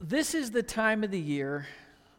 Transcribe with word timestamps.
this 0.00 0.34
is 0.34 0.50
the 0.50 0.62
time 0.62 1.04
of 1.04 1.10
the 1.10 1.20
year 1.20 1.66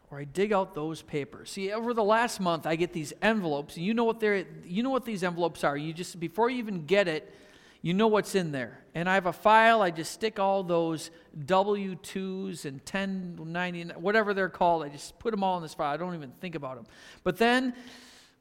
where 0.10 0.22
I 0.22 0.26
dig 0.26 0.54
out 0.54 0.76
those 0.76 1.02
papers. 1.02 1.50
See, 1.52 1.72
over 1.72 1.94
the 1.94 2.04
last 2.04 2.40
month, 2.40 2.68
I 2.68 2.76
get 2.76 2.94
these 2.94 3.14
envelopes, 3.22 3.78
you 3.78 3.94
know 3.94 4.04
what 4.04 4.20
they're, 4.20 4.46
you 4.66 4.84
know 4.84 4.90
what 4.90 5.06
these 5.06 5.24
envelopes 5.24 5.64
are. 5.64 5.76
You 5.76 5.94
just 5.94 6.20
before 6.20 6.50
you 6.50 6.58
even 6.60 6.86
get 6.86 7.08
it, 7.08 7.34
you 7.82 7.94
know 7.94 8.08
what's 8.08 8.36
in 8.36 8.52
there. 8.52 8.78
And 8.94 9.10
I 9.10 9.16
have 9.16 9.26
a 9.26 9.34
file. 9.34 9.82
I 9.82 9.90
just 9.90 10.12
stick 10.12 10.38
all 10.38 10.64
those 10.64 11.10
W 11.46 11.96
twos 11.96 12.66
and 12.66 12.80
1090, 12.80 13.94
whatever 13.96 14.34
they're 14.34 14.50
called. 14.50 14.84
I 14.84 14.90
just 14.90 15.18
put 15.18 15.32
them 15.32 15.44
all 15.44 15.58
in 15.58 15.64
this 15.64 15.74
file. 15.74 15.94
I 15.94 15.98
don't 15.98 16.14
even 16.14 16.32
think 16.42 16.56
about 16.56 16.76
them. 16.76 16.86
But 17.24 17.38
then, 17.38 17.74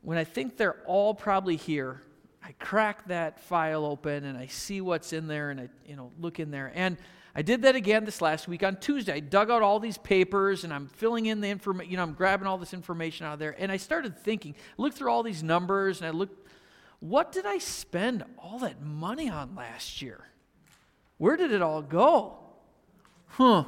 when 0.02 0.18
I 0.18 0.24
think 0.24 0.56
they're 0.56 0.76
all 0.86 1.14
probably 1.14 1.56
here, 1.56 2.02
I 2.42 2.52
crack 2.58 3.06
that 3.08 3.40
file 3.40 3.84
open 3.84 4.24
and 4.24 4.36
I 4.36 4.46
see 4.46 4.80
what's 4.80 5.12
in 5.12 5.28
there, 5.28 5.50
and 5.50 5.60
I 5.60 5.68
you 5.86 5.96
know 5.96 6.10
look 6.18 6.40
in 6.40 6.50
there 6.50 6.72
and 6.74 6.98
I 7.34 7.42
did 7.42 7.62
that 7.62 7.76
again 7.76 8.04
this 8.04 8.20
last 8.20 8.48
week 8.48 8.62
on 8.64 8.76
Tuesday. 8.76 9.14
I 9.14 9.20
dug 9.20 9.50
out 9.50 9.62
all 9.62 9.78
these 9.78 9.98
papers 9.98 10.64
and 10.64 10.72
I'm 10.72 10.88
filling 10.88 11.26
in 11.26 11.40
the 11.40 11.48
information, 11.48 11.90
you 11.90 11.96
know, 11.96 12.02
I'm 12.02 12.14
grabbing 12.14 12.46
all 12.46 12.58
this 12.58 12.74
information 12.74 13.26
out 13.26 13.34
of 13.34 13.38
there. 13.38 13.54
And 13.58 13.70
I 13.70 13.76
started 13.76 14.18
thinking, 14.18 14.56
looked 14.78 14.96
through 14.96 15.10
all 15.10 15.22
these 15.22 15.42
numbers 15.42 16.00
and 16.00 16.08
I 16.08 16.10
looked, 16.10 16.48
what 16.98 17.32
did 17.32 17.46
I 17.46 17.58
spend 17.58 18.24
all 18.36 18.58
that 18.60 18.82
money 18.82 19.30
on 19.30 19.54
last 19.54 20.02
year? 20.02 20.26
Where 21.18 21.36
did 21.36 21.52
it 21.52 21.62
all 21.62 21.82
go? 21.82 22.38
Huh. 23.26 23.64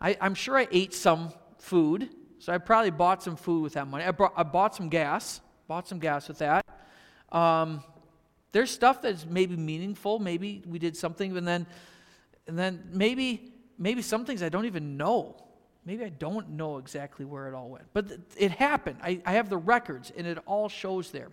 I, 0.00 0.16
am 0.20 0.34
sure 0.34 0.56
I 0.56 0.66
ate 0.72 0.94
some 0.94 1.32
food, 1.58 2.08
so 2.38 2.52
I 2.52 2.58
probably 2.58 2.90
bought 2.90 3.22
some 3.22 3.36
food 3.36 3.62
with 3.62 3.74
that 3.74 3.86
money. 3.86 4.04
I, 4.04 4.10
brought, 4.10 4.32
I 4.36 4.42
bought 4.42 4.74
some 4.74 4.88
gas, 4.88 5.40
bought 5.68 5.86
some 5.86 5.98
gas 5.98 6.28
with 6.28 6.38
that. 6.38 6.66
Um, 7.30 7.84
there's 8.52 8.70
stuff 8.70 9.02
that's 9.02 9.24
maybe 9.24 9.56
meaningful. 9.56 10.18
Maybe 10.18 10.62
we 10.66 10.78
did 10.78 10.96
something, 10.96 11.36
and 11.36 11.46
then 11.46 11.66
and 12.50 12.58
then 12.58 12.82
maybe 12.92 13.52
maybe 13.78 14.02
some 14.02 14.24
things 14.24 14.42
I 14.42 14.48
don't 14.48 14.66
even 14.66 14.96
know. 14.96 15.36
Maybe 15.84 16.04
I 16.04 16.08
don't 16.08 16.50
know 16.50 16.78
exactly 16.78 17.24
where 17.24 17.46
it 17.46 17.54
all 17.54 17.70
went. 17.70 17.84
But 17.92 18.10
it 18.36 18.50
happened. 18.50 18.98
I, 19.02 19.22
I 19.24 19.34
have 19.34 19.48
the 19.48 19.56
records, 19.56 20.10
and 20.14 20.26
it 20.26 20.36
all 20.46 20.68
shows 20.68 21.12
there. 21.12 21.28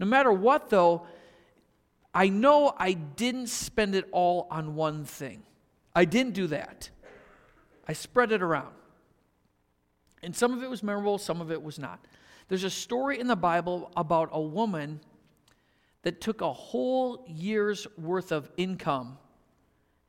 No 0.00 0.06
matter 0.06 0.32
what, 0.32 0.70
though, 0.70 1.06
I 2.12 2.28
know 2.30 2.74
I 2.76 2.94
didn't 2.94 3.46
spend 3.46 3.94
it 3.94 4.08
all 4.10 4.48
on 4.50 4.74
one 4.74 5.04
thing. 5.04 5.44
I 5.94 6.04
didn't 6.04 6.34
do 6.34 6.48
that. 6.48 6.90
I 7.86 7.92
spread 7.92 8.32
it 8.32 8.42
around. 8.42 8.74
And 10.20 10.34
some 10.34 10.52
of 10.52 10.64
it 10.64 10.68
was 10.68 10.82
memorable, 10.82 11.16
some 11.16 11.40
of 11.40 11.52
it 11.52 11.62
was 11.62 11.78
not. 11.78 12.04
There's 12.48 12.64
a 12.64 12.70
story 12.70 13.20
in 13.20 13.28
the 13.28 13.36
Bible 13.36 13.92
about 13.96 14.30
a 14.32 14.40
woman 14.40 15.00
that 16.02 16.20
took 16.20 16.40
a 16.40 16.52
whole 16.52 17.24
year's 17.28 17.86
worth 17.96 18.32
of 18.32 18.50
income 18.56 19.18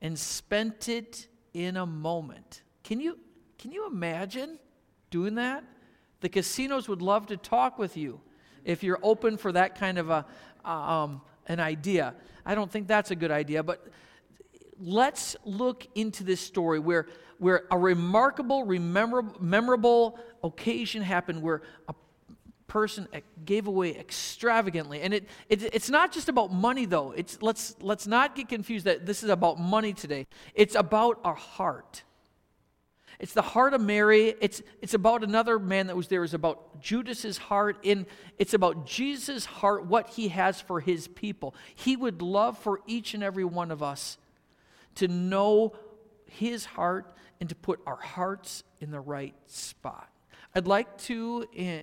and 0.04 0.18
spent 0.18 0.90
it 0.90 1.28
in 1.54 1.78
a 1.78 1.86
moment. 1.86 2.60
Can 2.82 3.00
you, 3.00 3.18
can 3.58 3.72
you 3.72 3.86
imagine 3.86 4.58
doing 5.10 5.36
that? 5.36 5.64
The 6.20 6.28
casinos 6.28 6.88
would 6.88 7.00
love 7.00 7.26
to 7.28 7.38
talk 7.38 7.78
with 7.78 7.96
you 7.96 8.20
if 8.64 8.82
you're 8.82 8.98
open 9.02 9.38
for 9.38 9.50
that 9.52 9.78
kind 9.78 9.96
of 9.96 10.10
a, 10.10 10.26
um, 10.62 11.22
an 11.46 11.58
idea. 11.58 12.14
I 12.44 12.54
don't 12.54 12.70
think 12.70 12.86
that's 12.86 13.12
a 13.12 13.16
good 13.16 13.30
idea, 13.30 13.62
but 13.62 13.88
let's 14.78 15.36
look 15.46 15.86
into 15.94 16.22
this 16.22 16.40
story 16.42 16.80
where, 16.80 17.06
where 17.38 17.62
a 17.70 17.78
remarkable, 17.78 18.66
memorable 18.66 20.18
occasion 20.42 21.00
happened 21.00 21.40
where 21.40 21.62
a 21.88 21.94
person 22.66 23.08
gave 23.44 23.66
away 23.66 23.96
extravagantly. 23.96 25.02
And 25.02 25.14
it, 25.14 25.28
it, 25.48 25.62
it's 25.74 25.90
not 25.90 26.12
just 26.12 26.28
about 26.28 26.52
money, 26.52 26.86
though. 26.86 27.12
It's, 27.12 27.40
let's, 27.42 27.76
let's 27.80 28.06
not 28.06 28.34
get 28.34 28.48
confused 28.48 28.86
that 28.86 29.06
this 29.06 29.22
is 29.22 29.30
about 29.30 29.58
money 29.58 29.92
today. 29.92 30.26
It's 30.54 30.74
about 30.74 31.20
our 31.24 31.34
heart. 31.34 32.02
It's 33.20 33.32
the 33.32 33.42
heart 33.42 33.74
of 33.74 33.80
Mary. 33.80 34.34
It's, 34.40 34.62
it's 34.82 34.94
about 34.94 35.22
another 35.22 35.58
man 35.58 35.86
that 35.86 35.96
was 35.96 36.08
there. 36.08 36.24
It's 36.24 36.34
about 36.34 36.80
Judas's 36.80 37.38
heart. 37.38 37.78
In, 37.82 38.06
it's 38.38 38.54
about 38.54 38.86
Jesus' 38.86 39.44
heart, 39.44 39.86
what 39.86 40.08
he 40.08 40.28
has 40.28 40.60
for 40.60 40.80
his 40.80 41.06
people. 41.08 41.54
He 41.74 41.96
would 41.96 42.22
love 42.22 42.58
for 42.58 42.80
each 42.86 43.14
and 43.14 43.22
every 43.22 43.44
one 43.44 43.70
of 43.70 43.82
us 43.82 44.18
to 44.96 45.08
know 45.08 45.74
his 46.26 46.64
heart 46.64 47.14
and 47.40 47.48
to 47.48 47.54
put 47.54 47.80
our 47.86 47.96
hearts 47.96 48.64
in 48.80 48.90
the 48.90 49.00
right 49.00 49.34
spot. 49.46 50.08
I'd 50.54 50.66
like 50.66 50.98
to 50.98 51.46
eh, 51.56 51.82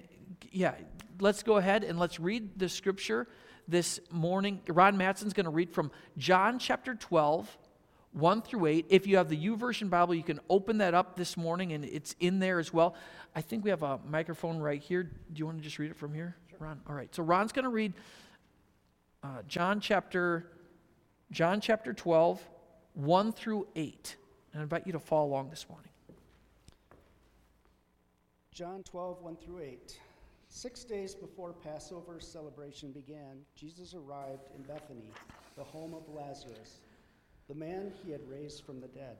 yeah, 0.51 0.75
let's 1.19 1.43
go 1.43 1.57
ahead 1.57 1.83
and 1.83 1.99
let's 1.99 2.19
read 2.19 2.57
the 2.57 2.69
scripture 2.69 3.27
this 3.67 3.99
morning. 4.11 4.61
Ron 4.67 4.97
Matson's 4.97 5.33
going 5.33 5.45
to 5.45 5.51
read 5.51 5.71
from 5.71 5.91
John 6.17 6.59
chapter 6.59 6.95
12, 6.95 7.57
1 8.13 8.41
through 8.41 8.65
8. 8.65 8.85
If 8.89 9.07
you 9.07 9.17
have 9.17 9.29
the 9.29 9.37
YouVersion 9.37 9.89
Bible, 9.89 10.15
you 10.15 10.23
can 10.23 10.39
open 10.49 10.79
that 10.79 10.93
up 10.93 11.15
this 11.15 11.37
morning 11.37 11.73
and 11.73 11.85
it's 11.85 12.15
in 12.19 12.39
there 12.39 12.59
as 12.59 12.73
well. 12.73 12.95
I 13.35 13.41
think 13.41 13.63
we 13.63 13.69
have 13.69 13.83
a 13.83 13.99
microphone 14.07 14.59
right 14.59 14.81
here. 14.81 15.03
Do 15.03 15.11
you 15.35 15.45
want 15.45 15.57
to 15.57 15.63
just 15.63 15.79
read 15.79 15.91
it 15.91 15.97
from 15.97 16.13
here? 16.13 16.35
Sure. 16.49 16.59
Ron. 16.59 16.81
All 16.87 16.95
right. 16.95 17.13
So 17.15 17.23
Ron's 17.23 17.51
going 17.51 17.63
to 17.63 17.69
read 17.69 17.93
uh, 19.23 19.43
John 19.47 19.79
chapter 19.79 20.47
John 21.31 21.61
chapter 21.61 21.93
12, 21.93 22.41
1 22.93 23.31
through 23.31 23.67
8. 23.73 24.15
And 24.51 24.59
I 24.59 24.63
invite 24.63 24.85
you 24.85 24.91
to 24.91 24.99
follow 24.99 25.27
along 25.27 25.49
this 25.49 25.65
morning. 25.69 25.89
John 28.53 28.83
12, 28.83 29.21
1 29.21 29.37
through 29.37 29.59
8. 29.59 29.99
Six 30.53 30.83
days 30.83 31.15
before 31.15 31.53
Passover 31.53 32.19
celebration 32.19 32.91
began, 32.91 33.39
Jesus 33.55 33.93
arrived 33.93 34.49
in 34.53 34.63
Bethany, 34.63 35.09
the 35.55 35.63
home 35.63 35.93
of 35.93 36.13
Lazarus, 36.13 36.81
the 37.47 37.55
man 37.55 37.93
he 38.03 38.11
had 38.11 38.29
raised 38.29 38.65
from 38.65 38.81
the 38.81 38.89
dead. 38.89 39.15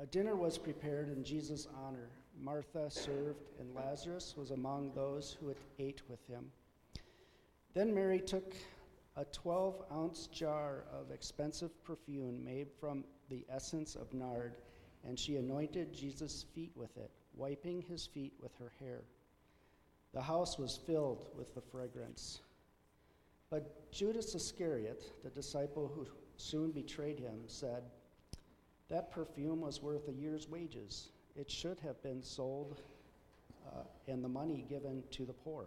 A 0.00 0.06
dinner 0.06 0.34
was 0.34 0.56
prepared 0.56 1.10
in 1.10 1.22
Jesus' 1.22 1.68
honor. 1.84 2.08
Martha 2.40 2.90
served, 2.90 3.50
and 3.60 3.74
Lazarus 3.74 4.34
was 4.38 4.52
among 4.52 4.90
those 4.94 5.36
who 5.38 5.54
ate 5.78 6.00
with 6.08 6.26
him. 6.26 6.50
Then 7.74 7.94
Mary 7.94 8.20
took 8.20 8.54
a 9.16 9.24
12 9.26 9.84
ounce 9.92 10.28
jar 10.28 10.84
of 10.90 11.10
expensive 11.10 11.84
perfume 11.84 12.42
made 12.42 12.68
from 12.80 13.04
the 13.28 13.44
essence 13.50 13.94
of 13.94 14.14
nard, 14.14 14.56
and 15.06 15.18
she 15.18 15.36
anointed 15.36 15.92
Jesus' 15.92 16.46
feet 16.54 16.72
with 16.74 16.96
it, 16.96 17.10
wiping 17.34 17.82
his 17.82 18.06
feet 18.06 18.32
with 18.40 18.56
her 18.58 18.72
hair. 18.80 19.02
The 20.16 20.22
house 20.22 20.58
was 20.58 20.78
filled 20.78 21.28
with 21.36 21.54
the 21.54 21.60
fragrance. 21.60 22.40
But 23.50 23.92
Judas 23.92 24.34
Iscariot, 24.34 25.12
the 25.22 25.28
disciple 25.28 25.92
who 25.94 26.06
soon 26.38 26.70
betrayed 26.70 27.18
him, 27.18 27.40
said, 27.48 27.82
That 28.88 29.10
perfume 29.10 29.60
was 29.60 29.82
worth 29.82 30.08
a 30.08 30.14
year's 30.14 30.48
wages. 30.48 31.10
It 31.34 31.50
should 31.50 31.78
have 31.80 32.02
been 32.02 32.22
sold 32.22 32.80
uh, 33.68 33.82
and 34.08 34.24
the 34.24 34.28
money 34.30 34.64
given 34.70 35.02
to 35.10 35.26
the 35.26 35.34
poor. 35.34 35.66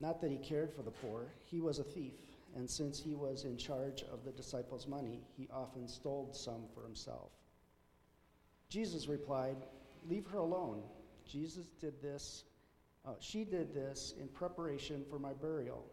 Not 0.00 0.20
that 0.20 0.32
he 0.32 0.38
cared 0.38 0.72
for 0.74 0.82
the 0.82 0.90
poor, 0.90 1.32
he 1.44 1.60
was 1.60 1.78
a 1.78 1.84
thief, 1.84 2.18
and 2.56 2.68
since 2.68 2.98
he 2.98 3.14
was 3.14 3.44
in 3.44 3.56
charge 3.56 4.02
of 4.12 4.24
the 4.24 4.32
disciples' 4.32 4.88
money, 4.88 5.20
he 5.36 5.48
often 5.54 5.86
stole 5.86 6.30
some 6.32 6.64
for 6.74 6.82
himself. 6.82 7.30
Jesus 8.68 9.06
replied, 9.06 9.58
Leave 10.08 10.26
her 10.26 10.38
alone. 10.38 10.82
Jesus 11.24 11.66
did 11.80 12.02
this 12.02 12.42
uh, 13.06 13.10
she 13.20 13.44
did 13.44 13.72
this 13.72 14.14
in 14.20 14.28
preparation 14.28 15.04
for 15.08 15.18
my 15.18 15.32
burial. 15.32 15.86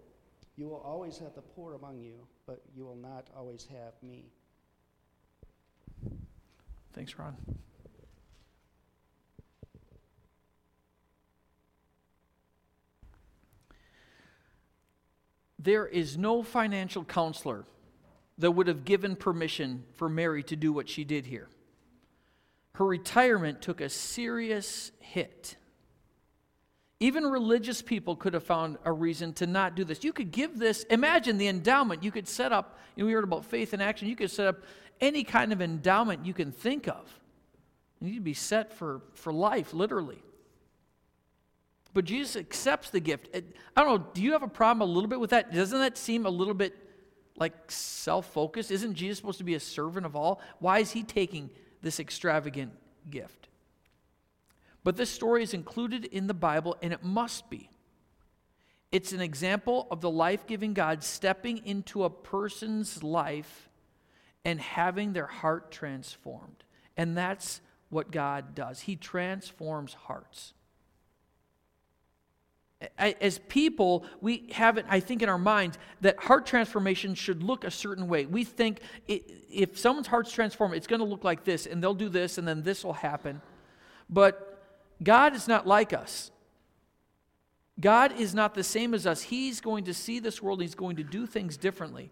You 0.55 0.67
will 0.67 0.81
always 0.85 1.17
have 1.17 1.35
the 1.35 1.41
poor 1.41 1.75
among 1.75 1.99
you, 1.99 2.27
but 2.45 2.61
you 2.75 2.83
will 2.83 2.95
not 2.95 3.29
always 3.35 3.67
have 3.71 3.93
me. 4.01 4.25
Thanks, 6.93 7.17
Ron. 7.17 7.35
There 15.57 15.87
is 15.87 16.17
no 16.17 16.43
financial 16.43 17.05
counselor 17.05 17.63
that 18.37 18.51
would 18.51 18.67
have 18.67 18.83
given 18.83 19.15
permission 19.15 19.85
for 19.93 20.09
Mary 20.09 20.43
to 20.43 20.55
do 20.55 20.73
what 20.73 20.89
she 20.89 21.03
did 21.03 21.25
here. 21.25 21.47
Her 22.75 22.85
retirement 22.85 23.61
took 23.61 23.79
a 23.79 23.87
serious 23.87 24.91
hit. 24.99 25.55
Even 27.03 27.25
religious 27.25 27.81
people 27.81 28.15
could 28.15 28.33
have 28.33 28.45
found 28.45 28.77
a 28.85 28.91
reason 28.93 29.33
to 29.33 29.45
not 29.45 29.75
do 29.75 29.83
this. 29.83 30.05
You 30.05 30.13
could 30.13 30.31
give 30.31 30.57
this, 30.57 30.83
imagine 30.83 31.37
the 31.37 31.49
endowment. 31.49 32.01
You 32.01 32.11
could 32.11 32.29
set 32.29 32.53
up, 32.53 32.79
you 32.95 33.03
know, 33.03 33.07
we 33.07 33.11
heard 33.11 33.25
about 33.25 33.43
faith 33.43 33.73
in 33.73 33.81
action. 33.81 34.07
You 34.07 34.15
could 34.15 34.31
set 34.31 34.47
up 34.47 34.63
any 35.01 35.25
kind 35.25 35.51
of 35.51 35.61
endowment 35.61 36.25
you 36.25 36.33
can 36.33 36.53
think 36.53 36.87
of. 36.87 37.19
And 37.99 38.09
you'd 38.09 38.23
be 38.23 38.33
set 38.33 38.71
for, 38.71 39.01
for 39.15 39.33
life, 39.33 39.73
literally. 39.73 40.23
But 41.93 42.05
Jesus 42.05 42.37
accepts 42.37 42.89
the 42.89 43.01
gift. 43.01 43.27
I 43.35 43.83
don't 43.83 43.99
know, 43.99 44.07
do 44.13 44.23
you 44.23 44.31
have 44.31 44.43
a 44.43 44.47
problem 44.47 44.89
a 44.89 44.93
little 44.93 45.09
bit 45.09 45.19
with 45.19 45.31
that? 45.31 45.53
Doesn't 45.53 45.79
that 45.79 45.97
seem 45.97 46.25
a 46.25 46.29
little 46.29 46.53
bit 46.53 46.73
like 47.35 47.69
self 47.69 48.27
focused? 48.27 48.71
Isn't 48.71 48.93
Jesus 48.93 49.17
supposed 49.17 49.39
to 49.39 49.43
be 49.43 49.55
a 49.55 49.59
servant 49.59 50.05
of 50.05 50.15
all? 50.15 50.39
Why 50.59 50.79
is 50.79 50.91
he 50.91 51.03
taking 51.03 51.49
this 51.81 51.99
extravagant 51.99 52.71
gift? 53.09 53.42
But 54.83 54.97
this 54.97 55.09
story 55.09 55.43
is 55.43 55.53
included 55.53 56.05
in 56.05 56.27
the 56.27 56.33
Bible, 56.33 56.75
and 56.81 56.91
it 56.91 57.03
must 57.03 57.49
be. 57.49 57.69
It's 58.91 59.11
an 59.11 59.21
example 59.21 59.87
of 59.89 60.01
the 60.01 60.09
life 60.09 60.45
giving 60.45 60.73
God 60.73 61.03
stepping 61.03 61.65
into 61.65 62.03
a 62.03 62.09
person's 62.09 63.01
life 63.01 63.69
and 64.45 64.59
having 64.59 65.13
their 65.13 65.25
heart 65.25 65.71
transformed. 65.71 66.63
And 66.95 67.17
that's 67.17 67.61
what 67.89 68.11
God 68.11 68.53
does. 68.53 68.81
He 68.81 68.95
transforms 68.95 69.93
hearts. 69.93 70.53
As 72.97 73.39
people, 73.47 74.05
we 74.19 74.49
have 74.51 74.77
it, 74.77 74.85
I 74.89 74.99
think, 74.99 75.21
in 75.21 75.29
our 75.29 75.37
minds 75.37 75.77
that 76.01 76.19
heart 76.19 76.45
transformation 76.45 77.15
should 77.15 77.41
look 77.41 77.63
a 77.63 77.71
certain 77.71 78.09
way. 78.09 78.25
We 78.25 78.43
think 78.43 78.81
if 79.07 79.79
someone's 79.79 80.07
heart's 80.07 80.33
transformed, 80.33 80.75
it's 80.75 80.87
going 80.87 80.99
to 80.99 81.05
look 81.05 81.23
like 81.23 81.45
this, 81.45 81.65
and 81.65 81.81
they'll 81.81 81.93
do 81.93 82.09
this, 82.09 82.37
and 82.37 82.45
then 82.45 82.61
this 82.61 82.83
will 82.83 82.93
happen. 82.93 83.41
But 84.09 84.52
God 85.03 85.35
is 85.35 85.47
not 85.47 85.67
like 85.67 85.93
us. 85.93 86.31
God 87.79 88.19
is 88.19 88.33
not 88.33 88.53
the 88.53 88.63
same 88.63 88.93
as 88.93 89.07
us. 89.07 89.21
He's 89.21 89.59
going 89.59 89.85
to 89.85 89.93
see 89.93 90.19
this 90.19 90.41
world, 90.41 90.61
He's 90.61 90.75
going 90.75 90.97
to 90.97 91.03
do 91.03 91.25
things 91.25 91.57
differently. 91.57 92.11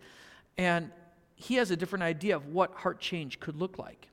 And 0.57 0.91
He 1.35 1.55
has 1.55 1.71
a 1.71 1.75
different 1.75 2.03
idea 2.03 2.35
of 2.35 2.47
what 2.47 2.73
heart 2.75 2.99
change 2.99 3.39
could 3.39 3.55
look 3.55 3.77
like. 3.77 4.07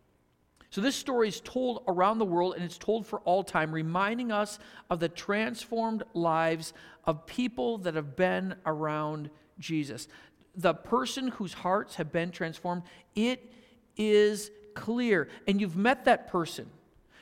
So, 0.71 0.83
this 0.83 0.97
story 0.97 1.29
is 1.29 1.41
told 1.41 1.83
around 1.89 2.19
the 2.19 2.27
world 2.27 2.55
and 2.55 2.63
it's 2.63 2.77
told 2.77 3.07
for 3.07 3.21
all 3.21 3.43
time, 3.43 3.73
reminding 3.73 4.31
us 4.31 4.59
of 4.91 5.01
the 5.01 5.09
transformed 5.09 6.03
lives 6.13 6.75
of 7.05 7.25
people 7.25 7.79
that 7.79 7.95
have 7.95 8.17
been 8.17 8.55
around 8.67 9.31
Jesus. 9.59 10.09
The 10.55 10.75
person 10.75 11.29
whose 11.29 11.55
hearts 11.55 11.95
have 11.95 12.13
been 12.13 12.31
transformed, 12.31 12.83
it 13.15 13.51
is 13.97 14.51
clear. 14.75 15.29
And 15.47 15.61
you've 15.61 15.77
met 15.77 16.05
that 16.05 16.29
person. 16.29 16.69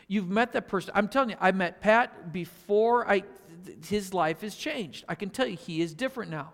You've 0.09 0.29
met 0.29 0.53
that 0.53 0.69
person. 0.69 0.93
I'm 0.95 1.09
telling 1.09 1.31
you, 1.31 1.37
I 1.41 1.53
met 1.53 1.81
Pat 1.81 2.33
before 2.33 3.09
I, 3.11 3.25
his 3.89 4.15
life 4.15 4.43
has 4.43 4.55
changed. 4.55 5.05
I 5.09 5.15
can 5.15 5.31
tell 5.31 5.47
you, 5.47 5.57
he 5.57 5.81
is 5.81 5.95
different 5.95 6.31
now. 6.31 6.53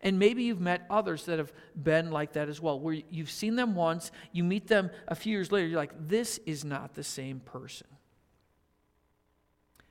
And 0.00 0.18
maybe 0.18 0.44
you've 0.44 0.60
met 0.60 0.86
others 0.90 1.24
that 1.26 1.38
have 1.38 1.52
been 1.80 2.10
like 2.10 2.32
that 2.32 2.48
as 2.48 2.60
well, 2.60 2.78
where 2.78 2.94
you've 3.10 3.30
seen 3.30 3.56
them 3.56 3.74
once, 3.74 4.10
you 4.32 4.42
meet 4.42 4.66
them 4.66 4.90
a 5.06 5.14
few 5.14 5.32
years 5.32 5.52
later, 5.52 5.68
you're 5.68 5.78
like, 5.78 6.08
this 6.08 6.38
is 6.44 6.64
not 6.64 6.94
the 6.94 7.04
same 7.04 7.40
person. 7.40 7.86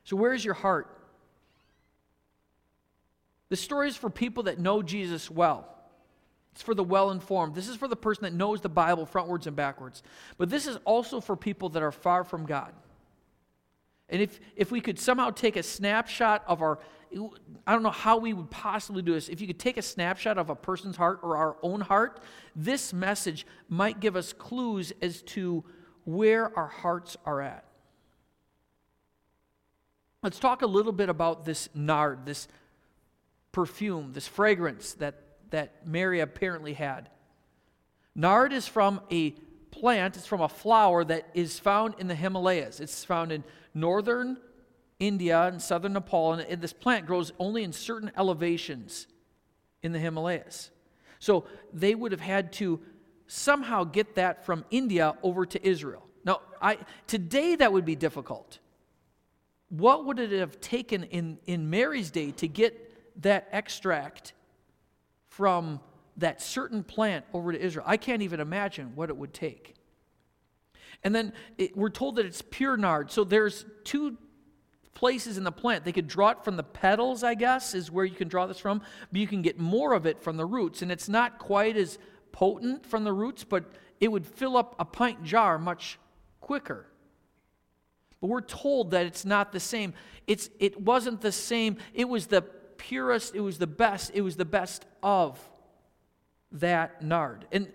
So, 0.04 0.16
where's 0.18 0.44
your 0.44 0.54
heart? 0.54 0.98
The 3.50 3.56
story 3.56 3.90
is 3.90 3.96
for 3.96 4.10
people 4.10 4.44
that 4.44 4.60
know 4.60 4.81
Jesus 4.81 5.30
well. 5.30 5.68
It's 6.54 6.62
for 6.62 6.74
the 6.74 6.84
well 6.84 7.12
informed. 7.12 7.56
This 7.56 7.68
is 7.68 7.78
for 7.78 7.88
the 7.88 7.96
person 7.96 8.24
that 8.24 8.34
knows 8.34 8.62
the 8.62 8.69
Bible 8.69 9.06
frontwards 9.06 9.48
and 9.48 9.56
backwards. 9.56 10.04
But 10.38 10.50
this 10.50 10.68
is 10.68 10.78
also 10.86 11.22
for 11.22 11.38
people 11.38 11.69
that 11.69 11.84
are 11.84 11.92
far 11.92 12.24
from 12.24 12.46
God. 12.46 12.74
And 14.12 14.22
if, 14.22 14.40
if 14.56 14.72
we 14.72 14.81
could 14.81 15.00
somehow 15.00 15.31
take 15.31 15.56
a 15.56 15.63
snapshot 15.63 16.44
of 16.46 16.62
our 16.62 16.80
I 17.68 17.74
don't 17.74 17.84
know 17.84 17.90
how 17.90 18.18
we 18.18 18.31
would 18.31 18.50
possibly 18.50 19.02
do 19.02 19.13
this. 19.13 19.28
If 19.28 19.42
you 19.42 19.48
could 19.48 19.60
take 19.60 19.78
a 19.78 19.81
snapshot 19.81 20.38
of 20.38 20.50
a 20.50 20.56
person's 20.56 20.96
heart 20.96 21.19
or 21.24 21.36
our 21.36 21.58
own 21.62 21.81
heart, 21.81 22.22
this 22.56 22.94
message 22.94 23.46
might 23.68 24.00
give 24.00 24.16
us 24.16 24.31
clues 24.31 24.94
as 25.02 25.22
to 25.24 25.63
where 26.06 26.58
our 26.58 26.68
hearts 26.68 27.18
are 27.25 27.42
at. 27.42 27.66
Let's 30.24 30.40
talk 30.40 30.62
a 30.62 30.68
little 30.68 30.92
bit 30.94 31.10
about 31.10 31.44
this 31.44 31.68
nard, 31.75 32.25
this 32.25 32.48
perfume, 33.52 34.14
this 34.14 34.28
fragrance 34.28 34.94
that, 34.94 35.16
that 35.50 35.86
Mary 35.86 36.22
apparently 36.22 36.74
had. 36.74 37.10
Nard 38.16 38.54
is 38.54 38.68
from 38.68 39.02
a 39.12 39.36
plant, 39.71 40.18
it's 40.18 40.27
from 40.27 40.41
a 40.41 40.50
flower 40.50 41.03
that 41.06 41.29
is 41.33 41.59
found 41.59 41.95
in 41.97 42.07
the 42.07 42.15
Himalayas. 42.15 42.79
It's 42.79 43.03
found 43.03 43.31
in 43.31 43.44
northern 43.73 44.38
India 45.00 45.41
and 45.47 45.62
southern 45.62 45.94
Nepal, 45.94 46.33
and 46.33 46.62
this 46.62 46.73
plant 46.73 47.07
grows 47.07 47.31
only 47.39 47.63
in 47.63 47.73
certain 47.73 48.12
elevations 48.15 49.07
in 49.81 49.91
the 49.91 50.00
Himalayas. 50.00 50.69
So 51.19 51.45
they 51.73 51.95
would 51.95 52.12
have 52.12 52.21
had 52.21 52.53
to 52.53 52.79
somehow 53.27 53.83
get 53.83 54.15
that 54.15 54.45
from 54.45 54.65
India 54.69 55.15
over 55.23 55.45
to 55.45 55.68
Israel. 55.68 56.06
Now, 56.23 56.41
I, 56.62 56.77
today 57.07 57.56
that 57.56 57.73
would 57.73 57.85
be 57.85 57.95
difficult. 57.95 58.59
What 59.69 60.06
would 60.06 60.19
it 60.19 60.31
have 60.33 60.59
taken 60.62 61.03
in, 61.06 61.39
in 61.45 61.69
Mary's 61.69 62.12
day 62.12 62.31
to 62.31 62.47
get 62.47 63.21
that 63.23 63.47
extract 63.51 64.33
from 65.29 65.79
that 66.18 66.42
certain 66.42 66.84
plant 66.84 67.25
over 67.34 67.52
to 67.52 67.60
Israel? 67.60 67.86
I 67.88 67.98
can't 67.98 68.22
even 68.22 68.40
imagine 68.40 68.94
what 68.96 69.10
it 69.10 69.18
would 69.18 69.34
take. 69.34 69.75
And 71.04 71.16
then 71.16 71.34
it, 71.58 71.75
we're 71.75 71.90
told 71.90 72.18
that 72.18 72.25
it's 72.25 72.42
pure 72.42 72.78
nard. 72.78 73.12
So 73.12 73.24
there's 73.24 73.66
two 73.84 74.18
places 74.94 75.38
in 75.38 75.44
the 75.44 75.52
plant. 75.52 75.84
They 75.84 75.92
could 75.92 76.08
draw 76.08 76.30
it 76.31 76.44
from 76.44 76.58
the 76.58 76.63
petals, 76.63 77.24
I 77.24 77.34
guess, 77.34 77.74
is 77.74 77.90
where 77.90 78.06
you 78.06 78.16
can 78.16 78.28
draw 78.28 78.46
this 78.46 78.60
from, 78.60 78.81
but 79.12 79.19
you 79.19 79.28
can 79.28 79.42
get 79.42 79.60
more 79.60 79.94
of 79.94 80.06
it 80.06 80.22
from 80.22 80.38
the 80.38 80.46
roots. 80.46 80.81
And 80.81 80.92
it's 80.92 81.10
not 81.10 81.40
quite 81.40 81.75
as 81.78 81.98
potent 82.31 82.86
from 82.86 83.04
the 83.04 83.14
roots, 83.14 83.44
but 83.44 83.66
it 84.00 84.12
would 84.12 84.25
fill 84.25 84.57
up 84.57 84.75
a 84.80 84.86
pint 84.86 85.24
jar 85.24 85.57
much 85.57 85.98
quicker. 86.40 86.86
But 88.19 88.28
we're 88.28 88.42
told 88.42 88.92
that 88.92 89.06
it's 89.06 89.25
not 89.25 89.52
the 89.52 89.60
same. 89.60 89.94
It's, 90.28 90.50
it 90.60 90.80
wasn't 90.80 91.22
the 91.22 91.31
same. 91.31 91.78
It 91.94 92.07
was 92.07 92.28
the 92.28 92.44
purest, 92.78 93.36
it 93.36 93.42
was 93.42 93.57
the 93.57 93.68
best, 93.68 94.12
it 94.14 94.22
was 94.22 94.36
the 94.36 94.46
best 94.46 94.86
of 95.02 95.40
that 96.53 97.01
nard. 97.01 97.45
And 97.51 97.71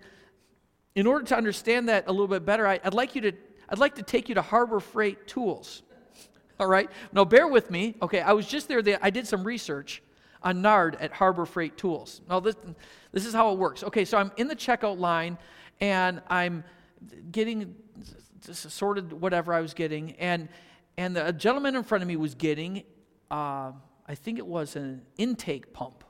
in 0.95 1.07
order 1.07 1.25
to 1.25 1.37
understand 1.37 1.89
that 1.89 2.05
a 2.07 2.11
little 2.11 2.27
bit 2.27 2.45
better, 2.45 2.67
I, 2.67 2.79
would 2.83 2.93
like 2.93 3.15
you 3.15 3.21
to 3.21 3.33
I'd 3.69 3.79
like 3.79 3.95
to 3.95 4.03
take 4.03 4.29
you 4.29 4.35
to 4.35 4.41
Harbor 4.41 4.79
Freight 4.79 5.27
Tools. 5.27 5.83
All 6.59 6.67
right? 6.67 6.89
Now, 7.11 7.25
bear 7.25 7.47
with 7.47 7.69
me. 7.69 7.95
Okay, 8.01 8.21
I 8.21 8.31
was 8.31 8.47
just 8.47 8.67
there. 8.67 8.81
I 9.01 9.09
did 9.09 9.27
some 9.27 9.43
research 9.43 10.01
on 10.41 10.61
NARD 10.61 10.95
at 11.01 11.11
Harbor 11.11 11.45
Freight 11.45 11.77
Tools. 11.77 12.21
Now, 12.29 12.39
this, 12.39 12.55
this 13.11 13.25
is 13.25 13.33
how 13.33 13.51
it 13.51 13.57
works. 13.57 13.83
Okay, 13.83 14.05
so 14.05 14.17
I'm 14.17 14.31
in 14.37 14.47
the 14.47 14.55
checkout 14.55 14.99
line 14.99 15.37
and 15.81 16.21
I'm 16.29 16.63
getting 17.31 17.75
sorted 18.41 19.11
whatever 19.11 19.53
I 19.53 19.59
was 19.59 19.73
getting, 19.73 20.13
and, 20.13 20.47
and 20.97 21.15
the 21.15 21.31
gentleman 21.33 21.75
in 21.75 21.83
front 21.83 22.01
of 22.01 22.07
me 22.07 22.15
was 22.15 22.33
getting, 22.33 22.83
uh, 23.29 23.71
I 24.07 24.15
think 24.15 24.39
it 24.39 24.47
was 24.47 24.75
an 24.75 25.01
intake 25.17 25.73
pump. 25.73 26.03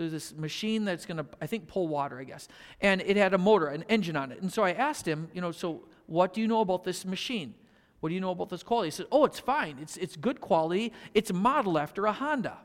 So 0.00 0.08
this 0.08 0.34
machine 0.34 0.86
that's 0.86 1.04
going 1.04 1.18
to, 1.18 1.26
I 1.42 1.46
think, 1.46 1.68
pull 1.68 1.86
water, 1.86 2.18
I 2.18 2.24
guess. 2.24 2.48
And 2.80 3.02
it 3.02 3.18
had 3.18 3.34
a 3.34 3.38
motor, 3.38 3.66
an 3.66 3.84
engine 3.90 4.16
on 4.16 4.32
it. 4.32 4.40
And 4.40 4.50
so 4.50 4.62
I 4.62 4.72
asked 4.72 5.06
him, 5.06 5.28
you 5.34 5.42
know, 5.42 5.52
so 5.52 5.82
what 6.06 6.32
do 6.32 6.40
you 6.40 6.48
know 6.48 6.62
about 6.62 6.84
this 6.84 7.04
machine? 7.04 7.52
What 8.00 8.08
do 8.08 8.14
you 8.14 8.20
know 8.22 8.30
about 8.30 8.48
this 8.48 8.62
quality? 8.62 8.86
He 8.86 8.92
said, 8.92 9.08
Oh, 9.12 9.26
it's 9.26 9.38
fine. 9.38 9.76
It's, 9.78 9.98
it's 9.98 10.16
good 10.16 10.40
quality. 10.40 10.94
It's 11.12 11.30
modeled 11.34 11.76
after 11.76 12.06
a 12.06 12.12
Honda. 12.12 12.56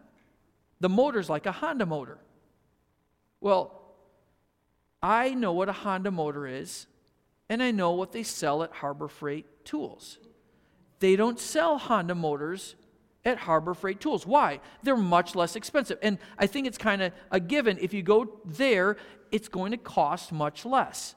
The 0.79 0.87
motor's 0.87 1.29
like 1.29 1.45
a 1.45 1.51
Honda 1.51 1.85
motor. 1.85 2.19
Well, 3.41 3.81
I 5.03 5.33
know 5.33 5.51
what 5.51 5.67
a 5.67 5.73
Honda 5.73 6.11
motor 6.11 6.47
is, 6.47 6.87
and 7.49 7.61
I 7.61 7.71
know 7.71 7.91
what 7.91 8.13
they 8.13 8.23
sell 8.23 8.63
at 8.63 8.71
Harbor 8.71 9.09
Freight 9.09 9.65
Tools. 9.65 10.19
They 11.01 11.17
don't 11.17 11.37
sell 11.37 11.79
Honda 11.79 12.15
motors 12.15 12.75
at 13.25 13.39
Harbor 13.39 13.73
Freight 13.73 13.99
Tools. 13.99 14.25
Why? 14.25 14.61
They're 14.83 14.95
much 14.95 15.35
less 15.35 15.55
expensive. 15.55 15.97
And 16.01 16.19
I 16.37 16.47
think 16.47 16.67
it's 16.67 16.77
kind 16.77 17.01
of 17.01 17.11
a 17.31 17.39
given. 17.39 17.77
If 17.81 17.93
you 17.93 18.03
go 18.03 18.39
there, 18.45 18.97
it's 19.31 19.47
going 19.47 19.71
to 19.71 19.77
cost 19.77 20.31
much 20.31 20.63
less. 20.65 21.15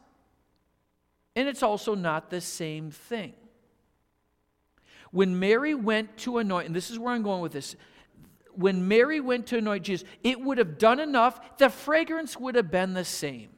And 1.37 1.47
it's 1.47 1.62
also 1.62 1.95
not 1.95 2.31
the 2.31 2.41
same 2.41 2.91
thing. 2.91 3.35
When 5.11 5.38
Mary 5.38 5.75
went 5.75 6.17
to 6.19 6.38
anoint, 6.38 6.67
and 6.67 6.75
this 6.75 6.91
is 6.91 6.99
where 6.99 7.15
I'm 7.15 7.23
going 7.23 7.43
with 7.43 7.53
this, 7.53 7.77
when 8.55 8.88
Mary 8.88 9.21
went 9.21 9.47
to 9.49 9.59
anoint 9.59 9.85
Jesus, 9.85 10.09
it 10.25 10.41
would 10.41 10.59
have 10.59 10.79
done 10.79 10.99
enough, 10.99 11.59
the 11.59 11.71
fragrance 11.71 12.37
would 12.37 12.57
have 12.57 12.71
been 12.71 12.95
the 12.95 13.05
same. 13.05 13.50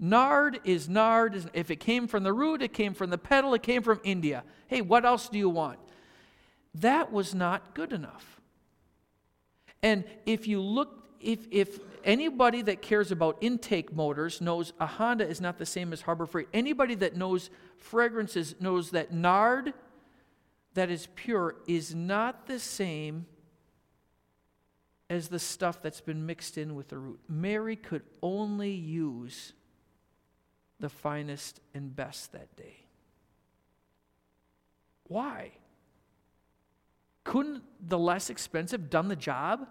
Nard 0.00 0.60
is 0.64 0.88
nard. 0.88 1.50
If 1.52 1.70
it 1.70 1.76
came 1.76 2.06
from 2.06 2.22
the 2.22 2.32
root, 2.32 2.62
it 2.62 2.72
came 2.72 2.94
from 2.94 3.10
the 3.10 3.18
petal, 3.18 3.52
it 3.54 3.62
came 3.62 3.82
from 3.82 4.00
India. 4.04 4.44
Hey, 4.68 4.80
what 4.80 5.04
else 5.04 5.28
do 5.28 5.38
you 5.38 5.48
want? 5.48 5.78
That 6.74 7.12
was 7.12 7.34
not 7.34 7.74
good 7.74 7.92
enough. 7.92 8.40
And 9.82 10.04
if 10.26 10.46
you 10.46 10.60
look, 10.60 11.08
if, 11.20 11.46
if 11.50 11.78
anybody 12.04 12.62
that 12.62 12.82
cares 12.82 13.10
about 13.10 13.38
intake 13.40 13.94
motors 13.94 14.40
knows 14.40 14.72
a 14.80 14.86
Honda 14.86 15.26
is 15.26 15.40
not 15.40 15.58
the 15.58 15.66
same 15.66 15.92
as 15.92 16.02
Harbor 16.02 16.26
Freight, 16.26 16.48
anybody 16.52 16.94
that 16.96 17.16
knows 17.16 17.50
fragrances 17.76 18.54
knows 18.60 18.90
that 18.90 19.12
nard 19.12 19.72
that 20.74 20.90
is 20.90 21.08
pure 21.14 21.56
is 21.66 21.94
not 21.94 22.46
the 22.46 22.58
same 22.58 23.26
as 25.10 25.28
the 25.28 25.38
stuff 25.38 25.82
that's 25.82 26.00
been 26.00 26.26
mixed 26.26 26.58
in 26.58 26.74
with 26.74 26.88
the 26.88 26.98
root. 26.98 27.18
Mary 27.28 27.76
could 27.76 28.02
only 28.22 28.70
use 28.70 29.54
the 30.78 30.88
finest 30.88 31.60
and 31.74 31.94
best 31.96 32.32
that 32.32 32.54
day. 32.56 32.76
Why? 35.04 35.52
Couldn't 37.28 37.62
the 37.86 37.98
less 37.98 38.30
expensive 38.30 38.88
done 38.88 39.08
the 39.08 39.16
job? 39.16 39.66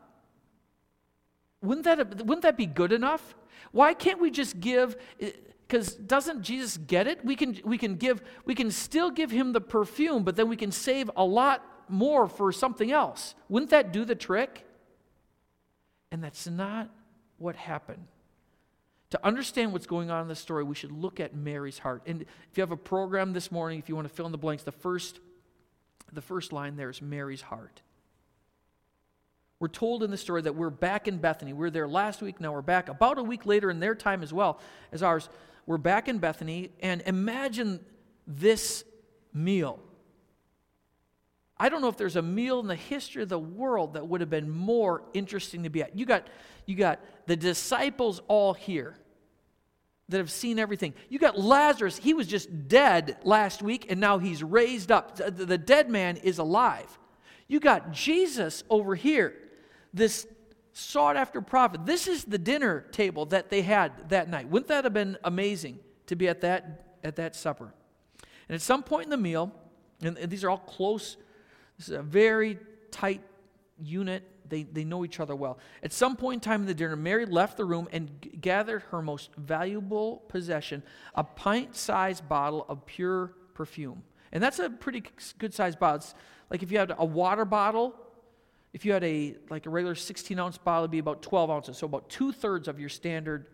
Wouldn't 1.63 1.85
that, 1.85 2.23
wouldn't 2.23 2.43
that 2.43 2.55
be 2.55 2.67
good 2.67 2.93
enough? 2.93 3.33
Why 3.71 3.95
can't 3.95 4.21
we 4.21 4.29
just 4.29 4.59
give 4.59 4.95
eh, 5.19 5.31
because 5.67 5.95
doesn't 5.95 6.43
Jesus 6.43 6.77
get 6.77 7.07
it? 7.07 7.25
We 7.25 7.35
can, 7.35 7.59
we 7.65 7.79
can 7.79 7.95
give, 7.95 8.21
we 8.45 8.53
can 8.53 8.69
still 8.69 9.09
give 9.09 9.31
him 9.31 9.53
the 9.53 9.59
perfume, 9.59 10.23
but 10.23 10.35
then 10.35 10.49
we 10.49 10.55
can 10.55 10.71
save 10.71 11.09
a 11.15 11.25
lot 11.25 11.65
more 11.89 12.27
for 12.27 12.51
something 12.51 12.91
else. 12.91 13.33
Wouldn't 13.49 13.71
that 13.71 13.91
do 13.91 14.05
the 14.05 14.13
trick? 14.13 14.63
And 16.11 16.23
that's 16.23 16.45
not 16.45 16.91
what 17.39 17.55
happened. 17.55 18.05
To 19.09 19.25
understand 19.25 19.73
what's 19.73 19.87
going 19.87 20.11
on 20.11 20.21
in 20.21 20.27
this 20.27 20.39
story, 20.39 20.63
we 20.63 20.75
should 20.75 20.91
look 20.91 21.19
at 21.19 21.35
Mary's 21.35 21.79
heart. 21.79 22.03
And 22.05 22.21
if 22.21 22.55
you 22.55 22.61
have 22.61 22.71
a 22.71 22.77
program 22.77 23.33
this 23.33 23.51
morning, 23.51 23.79
if 23.79 23.89
you 23.89 23.95
want 23.95 24.07
to 24.07 24.13
fill 24.13 24.27
in 24.27 24.31
the 24.31 24.37
blanks, 24.37 24.61
the 24.61 24.71
first, 24.71 25.19
the 26.13 26.21
first 26.21 26.53
line 26.53 26.75
there 26.75 26.89
is 26.89 27.01
Mary's 27.01 27.41
heart. 27.41 27.81
We're 29.59 29.67
told 29.67 30.03
in 30.03 30.11
the 30.11 30.17
story 30.17 30.43
that 30.43 30.55
we're 30.55 30.69
back 30.69 31.07
in 31.07 31.17
Bethany. 31.17 31.51
We 31.51 31.59
were 31.59 31.71
there 31.71 31.87
last 31.87 32.21
week, 32.21 32.39
now 32.39 32.53
we're 32.53 32.61
back. 32.61 32.89
About 32.89 33.17
a 33.17 33.23
week 33.23 33.45
later 33.45 33.71
in 33.71 33.79
their 33.79 33.95
time 33.95 34.21
as 34.21 34.31
well 34.31 34.59
as 34.91 35.01
ours, 35.01 35.29
we're 35.65 35.77
back 35.77 36.07
in 36.07 36.19
Bethany. 36.19 36.71
And 36.81 37.01
imagine 37.05 37.79
this 38.27 38.83
meal. 39.33 39.79
I 41.59 41.69
don't 41.69 41.81
know 41.81 41.87
if 41.87 41.97
there's 41.97 42.15
a 42.15 42.21
meal 42.21 42.59
in 42.59 42.67
the 42.67 42.75
history 42.75 43.23
of 43.23 43.29
the 43.29 43.39
world 43.39 43.95
that 43.95 44.07
would 44.07 44.21
have 44.21 44.29
been 44.29 44.49
more 44.49 45.01
interesting 45.13 45.63
to 45.63 45.69
be 45.69 45.81
at. 45.81 45.97
You 45.97 46.05
got, 46.05 46.27
you 46.67 46.75
got 46.75 46.99
the 47.25 47.35
disciples 47.35 48.21
all 48.27 48.53
here 48.53 48.95
that 50.09 50.17
have 50.17 50.31
seen 50.31 50.57
everything. 50.57 50.93
You 51.09 51.19
got 51.19 51.37
Lazarus, 51.37 51.97
he 51.97 52.13
was 52.13 52.27
just 52.27 52.67
dead 52.67 53.17
last 53.23 53.61
week 53.61 53.87
and 53.89 53.99
now 53.99 54.17
he's 54.19 54.43
raised 54.43 54.91
up. 54.91 55.15
The 55.17 55.57
dead 55.57 55.89
man 55.89 56.17
is 56.17 56.37
alive. 56.37 56.97
You 57.47 57.59
got 57.59 57.91
Jesus 57.91 58.63
over 58.69 58.95
here, 58.95 59.33
this 59.93 60.27
sought 60.73 61.17
after 61.17 61.41
prophet. 61.41 61.85
This 61.85 62.07
is 62.07 62.23
the 62.23 62.37
dinner 62.37 62.81
table 62.91 63.25
that 63.27 63.49
they 63.49 63.61
had 63.61 64.09
that 64.09 64.29
night. 64.29 64.47
Wouldn't 64.47 64.67
that 64.67 64.83
have 64.83 64.93
been 64.93 65.17
amazing 65.23 65.79
to 66.07 66.15
be 66.15 66.27
at 66.27 66.41
that, 66.41 66.95
at 67.03 67.15
that 67.15 67.35
supper? 67.35 67.73
And 68.47 68.55
at 68.55 68.61
some 68.61 68.83
point 68.83 69.05
in 69.05 69.09
the 69.09 69.17
meal, 69.17 69.51
and 70.01 70.15
these 70.15 70.43
are 70.43 70.49
all 70.49 70.59
close 70.59 71.17
this 71.77 71.89
is 71.89 71.95
a 71.95 72.01
very 72.01 72.57
tight 72.91 73.21
unit. 73.79 74.23
They, 74.49 74.63
they 74.63 74.83
know 74.83 75.05
each 75.05 75.19
other 75.19 75.35
well. 75.35 75.59
At 75.83 75.93
some 75.93 76.15
point 76.15 76.45
in 76.45 76.49
time 76.49 76.61
in 76.61 76.67
the 76.67 76.73
dinner, 76.73 76.95
Mary 76.95 77.25
left 77.25 77.57
the 77.57 77.65
room 77.65 77.87
and 77.91 78.09
g- 78.21 78.29
gathered 78.29 78.83
her 78.91 79.01
most 79.01 79.31
valuable 79.35 80.23
possession, 80.27 80.83
a 81.15 81.23
pint 81.23 81.75
sized 81.75 82.27
bottle 82.27 82.65
of 82.69 82.85
pure 82.85 83.33
perfume. 83.53 84.03
And 84.31 84.43
that's 84.43 84.59
a 84.59 84.69
pretty 84.69 85.03
good 85.37 85.53
sized 85.53 85.79
bottle. 85.79 85.97
It's 85.97 86.15
like 86.49 86.63
if 86.63 86.71
you 86.71 86.77
had 86.77 86.93
a 86.97 87.05
water 87.05 87.45
bottle, 87.45 87.95
if 88.73 88.85
you 88.85 88.93
had 88.93 89.03
a 89.03 89.35
like 89.49 89.65
a 89.65 89.69
regular 89.69 89.95
16 89.95 90.37
ounce 90.39 90.57
bottle, 90.57 90.83
it'd 90.83 90.91
be 90.91 90.99
about 90.99 91.21
12 91.21 91.49
ounces. 91.49 91.77
So 91.77 91.85
about 91.85 92.09
two 92.09 92.31
thirds 92.31 92.67
of 92.67 92.79
your 92.79 92.89
standard 92.89 93.47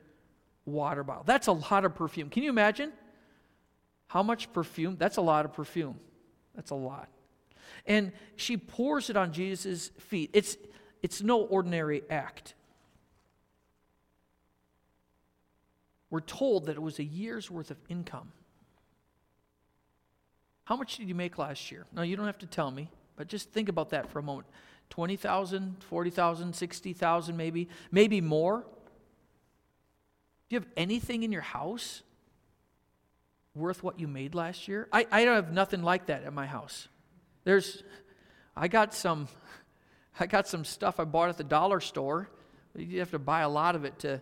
water 0.66 1.04
bottle. 1.04 1.24
That's 1.26 1.48
a 1.48 1.54
lot 1.54 1.86
of 1.86 1.96
perfume. 1.96 2.30
Can 2.30 2.44
you 2.44 2.50
imagine 2.50 2.92
how 4.08 4.24
much 4.24 4.52
perfume? 4.54 4.96
That's 4.98 5.18
a 5.18 5.22
lot 5.22 5.46
of 5.46 5.54
perfume. 5.54 6.00
That's 6.56 6.72
a 6.72 6.76
lot 6.76 7.10
and 7.86 8.12
she 8.36 8.58
pours 8.58 9.10
it 9.10 9.18
on 9.18 9.34
Jesus' 9.34 9.90
feet. 10.00 10.30
It's, 10.34 10.58
it's 11.04 11.22
no 11.22 11.42
ordinary 11.42 12.02
act. 12.10 12.56
We're 16.10 16.22
told 16.22 16.66
that 16.68 16.76
it 16.76 16.82
was 16.82 16.98
a 17.00 17.04
year's 17.04 17.52
worth 17.52 17.70
of 17.70 17.78
income. 17.90 18.32
How 20.64 20.76
much 20.78 20.98
did 20.98 21.10
you 21.10 21.16
make 21.16 21.38
last 21.38 21.72
year? 21.72 21.86
Now, 21.94 22.04
you 22.04 22.16
don't 22.16 22.26
have 22.26 22.38
to 22.40 22.46
tell 22.46 22.72
me, 22.72 22.90
but 23.18 23.28
just 23.28 23.52
think 23.52 23.68
about 23.68 23.90
that 23.90 24.10
for 24.10 24.20
a 24.20 24.24
moment 24.24 24.48
20,000, 24.90 25.78
40,000, 25.90 26.56
60,000 26.56 27.36
maybe, 27.36 27.68
maybe 27.92 28.22
more. 28.22 28.60
Do 30.50 30.56
you 30.56 30.60
have 30.60 30.68
anything 30.78 31.24
in 31.24 31.32
your 31.32 31.42
house 31.42 32.04
worth 33.56 33.82
what 33.82 34.00
you 34.00 34.08
made 34.08 34.36
last 34.36 34.68
year? 34.68 34.88
I, 34.94 35.08
I 35.12 35.26
don't 35.26 35.36
have 35.36 35.52
nothing 35.52 35.82
like 35.82 36.06
that 36.06 36.24
at 36.24 36.34
my 36.34 36.46
house. 36.46 36.88
There's, 37.44 37.82
I 38.56 38.68
got 38.68 38.94
some, 38.94 39.28
I 40.20 40.28
got 40.28 40.48
some 40.48 40.66
stuff 40.66 41.00
I 41.00 41.06
bought 41.06 41.30
at 41.30 41.38
the 41.38 41.44
dollar 41.44 41.80
store. 41.80 42.30
You 42.76 43.00
have 43.00 43.12
to 43.12 43.20
buy 43.20 43.42
a 43.42 43.50
lot 43.50 43.76
of 43.76 43.86
it 43.86 44.00
to 44.00 44.22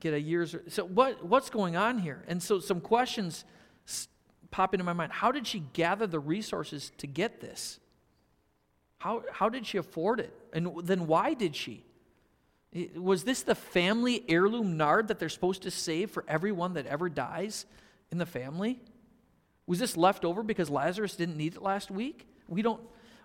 get 0.00 0.14
a 0.14 0.20
year's. 0.20 0.54
So 0.68 0.84
what, 0.84 1.24
what's 1.24 1.50
going 1.50 1.76
on 1.76 1.98
here? 1.98 2.24
And 2.28 2.42
so 2.42 2.58
some 2.60 2.80
questions 2.80 3.44
pop 4.50 4.74
into 4.74 4.84
my 4.84 4.92
mind. 4.92 5.12
How 5.12 5.32
did 5.32 5.46
she 5.46 5.60
gather 5.72 6.06
the 6.06 6.18
resources 6.18 6.92
to 6.98 7.06
get 7.06 7.40
this? 7.40 7.78
How, 8.98 9.22
how 9.32 9.48
did 9.48 9.66
she 9.66 9.78
afford 9.78 10.20
it? 10.20 10.32
And 10.52 10.80
then 10.82 11.06
why 11.06 11.34
did 11.34 11.54
she? 11.54 11.84
Was 12.96 13.24
this 13.24 13.42
the 13.42 13.54
family 13.54 14.24
heirloom 14.28 14.76
nard 14.76 15.08
that 15.08 15.18
they're 15.18 15.28
supposed 15.28 15.62
to 15.62 15.70
save 15.70 16.10
for 16.10 16.24
everyone 16.28 16.74
that 16.74 16.86
ever 16.86 17.08
dies 17.08 17.66
in 18.10 18.18
the 18.18 18.26
family? 18.26 18.80
Was 19.66 19.78
this 19.78 19.96
left 19.96 20.24
over 20.24 20.42
because 20.42 20.70
Lazarus 20.70 21.16
didn't 21.16 21.36
need 21.36 21.54
it 21.54 21.62
last 21.62 21.90
week? 21.90 22.26
We 22.48 22.62
don't, 22.62 22.80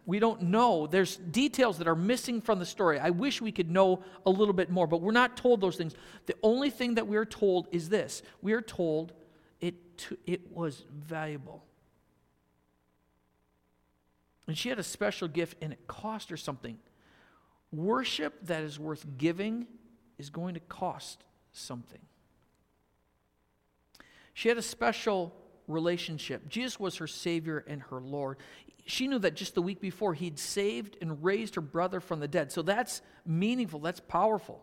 we 0.06 0.20
don't 0.20 0.44
know. 0.44 0.88
There's 0.88 1.18
details 1.18 1.78
that 1.78 1.88
are 1.88 1.96
missing 1.96 2.42
from 2.42 2.60
the 2.60 2.66
story. 2.66 3.00
I 3.00 3.12
wish 3.12 3.42
we 3.42 3.52
could 3.52 3.70
know 3.70 4.04
a 4.26 4.30
little 4.30 4.54
bit 4.54 4.70
more, 4.70 4.88
but 4.88 5.02
we're 5.02 5.12
not 5.12 5.38
told 5.38 5.62
those 5.62 5.76
things. 5.76 5.94
The 6.26 6.36
only 6.42 6.70
thing 6.70 6.96
that 6.96 7.08
we're 7.08 7.26
told 7.26 7.68
is 7.72 7.90
this 7.90 8.24
we 8.42 8.54
are 8.54 8.62
told 8.62 9.14
it, 9.60 9.76
it 10.26 10.52
was 10.52 10.84
valuable. 10.92 11.64
And 14.48 14.58
she 14.58 14.70
had 14.70 14.80
a 14.80 14.84
special 14.84 15.28
gift, 15.28 15.56
and 15.62 15.72
it 15.72 15.88
cost 15.88 16.30
her 16.30 16.38
something. 16.38 16.78
Worship 17.72 18.46
that 18.48 18.64
is 18.64 18.80
worth 18.80 19.06
giving 19.18 19.68
is 20.18 20.30
going 20.30 20.56
to 20.56 20.60
cost 20.60 21.24
something. 21.54 22.02
She 24.34 24.50
had 24.50 24.58
a 24.58 24.64
special 24.64 25.34
relationship. 25.72 26.48
Jesus 26.50 26.80
was 26.80 26.98
her 26.98 27.08
Savior 27.08 27.64
and 27.68 27.82
her 27.84 28.00
Lord. 28.00 28.38
She 28.86 29.08
knew 29.08 29.20
that 29.20 29.36
just 29.36 29.56
the 29.56 29.62
week 29.62 29.80
before, 29.80 30.14
He'd 30.14 30.40
saved 30.40 30.98
and 31.02 31.24
raised 31.24 31.56
her 31.56 31.62
brother 31.62 32.00
from 32.00 32.20
the 32.20 32.28
dead. 32.28 32.52
So 32.52 32.62
that's 32.62 33.02
meaningful, 33.26 33.80
that's 33.80 34.00
powerful. 34.00 34.62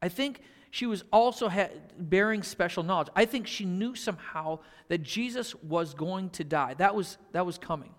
I 0.00 0.08
think 0.08 0.40
she 0.70 0.86
was 0.86 1.02
also 1.12 1.48
ha- 1.48 1.70
bearing 1.98 2.42
special 2.42 2.82
knowledge. 2.82 3.08
I 3.16 3.24
think 3.24 3.46
she 3.46 3.64
knew 3.64 3.94
somehow 3.94 4.60
that 4.88 5.02
Jesus 5.02 5.54
was 5.56 5.94
going 5.94 6.30
to 6.30 6.44
die. 6.44 6.74
That 6.74 6.94
was, 6.94 7.18
that 7.32 7.46
was 7.46 7.58
coming. 7.58 7.94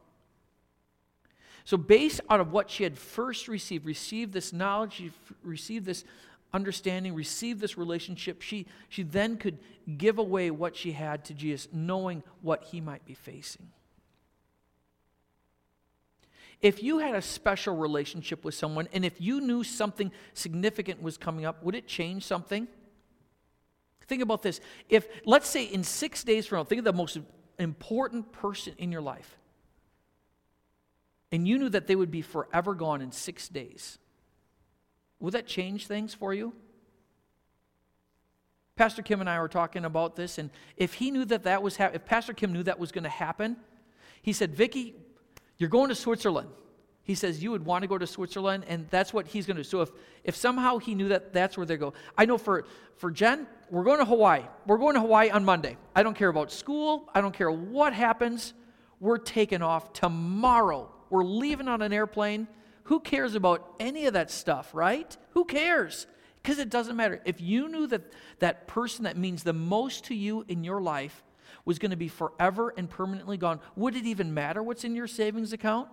So, 1.66 1.78
based 1.78 2.22
of 2.30 2.52
what 2.52 2.70
she 2.70 2.84
had 2.84 2.98
first 2.98 3.48
received, 3.48 3.86
received 3.86 4.34
this 4.34 4.54
knowledge, 4.54 4.94
she 4.94 5.12
received 5.44 5.86
this 5.86 6.04
understanding, 6.54 7.14
receive 7.14 7.60
this 7.60 7.78
relationship, 7.78 8.42
she, 8.42 8.66
she 8.88 9.04
then 9.04 9.38
could 9.38 9.58
give 9.98 10.18
away 10.18 10.52
what 10.52 10.76
she 10.76 10.92
had 10.92 11.26
to 11.26 11.34
Jesus, 11.34 11.68
knowing 11.72 12.24
what 12.42 12.64
he 12.66 12.82
might 12.82 13.06
be 13.06 13.14
facing. 13.14 13.68
If 16.62 16.84
you 16.84 17.00
had 17.00 17.16
a 17.16 17.22
special 17.22 17.76
relationship 17.76 18.44
with 18.44 18.54
someone 18.54 18.90
and 18.92 19.06
if 19.06 19.22
you 19.22 19.40
knew 19.40 19.64
something 19.64 20.12
significant 20.34 21.02
was 21.02 21.18
coming 21.18 21.46
up, 21.46 21.64
would 21.64 21.76
it 21.76 21.88
change 21.88 22.26
something? 22.26 22.68
Think 24.08 24.22
about 24.22 24.42
this. 24.42 24.60
If, 24.90 25.08
let's 25.26 25.48
say, 25.48 25.64
in 25.64 25.84
six 25.84 26.24
days 26.24 26.48
from 26.48 26.58
now, 26.58 26.64
think 26.64 26.80
of 26.80 26.86
the 26.86 26.94
most 26.94 27.18
important 27.60 28.32
person 28.32 28.74
in 28.78 28.92
your 28.92 29.02
life, 29.02 29.38
and 31.32 31.48
you 31.48 31.60
knew 31.60 31.70
that 31.70 31.86
they 31.86 31.96
would 31.96 32.10
be 32.10 32.24
forever 32.24 32.74
gone 32.74 33.02
in 33.02 33.12
six 33.12 33.48
days 33.48 34.00
Would 35.20 35.34
that 35.34 35.48
change 35.48 35.88
things 35.88 36.14
for 36.14 36.34
you? 36.34 36.54
Pastor 38.76 39.02
Kim 39.02 39.20
and 39.20 39.30
I 39.30 39.40
were 39.42 39.50
talking 39.50 39.84
about 39.84 40.16
this, 40.16 40.38
and 40.38 40.50
if 40.78 40.94
he 40.94 41.12
knew 41.12 41.26
that 41.26 41.44
that 41.44 41.62
was 41.62 41.78
if 41.78 42.06
Pastor 42.06 42.34
Kim 42.34 42.54
knew 42.54 42.64
that 42.64 42.80
was 42.80 42.94
going 42.94 43.04
to 43.04 43.10
happen, 43.10 43.58
he 44.22 44.32
said, 44.32 44.56
"Vicky, 44.56 44.96
you're 45.58 45.70
going 45.70 45.90
to 45.90 45.96
Switzerland." 45.96 46.48
He 47.04 47.16
says 47.16 47.44
you 47.44 47.52
would 47.52 47.66
want 47.66 47.82
to 47.82 47.88
go 47.88 47.98
to 47.98 48.08
Switzerland, 48.08 48.66
and 48.68 48.88
that's 48.90 49.12
what 49.12 49.28
he's 49.28 49.46
going 49.46 49.58
to 49.58 49.64
do. 49.64 49.68
So 49.68 49.82
if 49.82 49.90
if 50.24 50.36
somehow 50.36 50.78
he 50.78 50.96
knew 50.96 51.10
that 51.10 51.34
that's 51.34 51.58
where 51.58 51.66
they 51.66 51.76
go, 51.76 51.94
I 52.18 52.26
know 52.26 52.38
for 52.38 52.66
for 52.96 53.12
Jen, 53.12 53.48
we're 53.70 53.84
going 53.84 54.00
to 54.00 54.06
Hawaii. 54.06 54.44
We're 54.66 54.78
going 54.78 54.94
to 54.94 55.02
Hawaii 55.02 55.30
on 55.30 55.44
Monday. 55.44 55.76
I 55.94 56.02
don't 56.04 56.16
care 56.16 56.30
about 56.30 56.50
school. 56.50 57.10
I 57.14 57.20
don't 57.20 57.34
care 57.34 57.52
what 57.52 57.92
happens. 57.92 58.54
We're 59.02 59.18
taking 59.18 59.62
off 59.62 59.92
tomorrow. 59.92 60.90
We're 61.10 61.26
leaving 61.26 61.68
on 61.68 61.82
an 61.82 61.92
airplane 61.92 62.48
who 62.90 63.00
cares 63.00 63.36
about 63.36 63.76
any 63.80 64.08
of 64.08 64.14
that 64.14 64.32
stuff, 64.32 64.74
right? 64.74 65.16
Who 65.34 65.46
cares? 65.46 66.08
Because 66.42 66.58
it 66.58 66.72
doesn't 66.72 66.96
matter. 66.96 67.22
If 67.24 67.40
you 67.40 67.70
knew 67.70 67.86
that 67.86 68.02
that 68.40 68.68
person 68.68 69.04
that 69.04 69.16
means 69.16 69.44
the 69.44 69.54
most 69.54 70.06
to 70.06 70.16
you 70.16 70.44
in 70.48 70.64
your 70.64 70.82
life 70.82 71.24
was 71.66 71.78
going 71.78 71.92
to 71.92 71.98
be 71.98 72.08
forever 72.08 72.74
and 72.76 72.90
permanently 72.90 73.38
gone, 73.38 73.60
would 73.76 73.96
it 73.96 74.06
even 74.06 74.34
matter 74.34 74.64
what's 74.64 74.84
in 74.84 74.96
your 74.96 75.06
savings 75.06 75.54
account? 75.54 75.88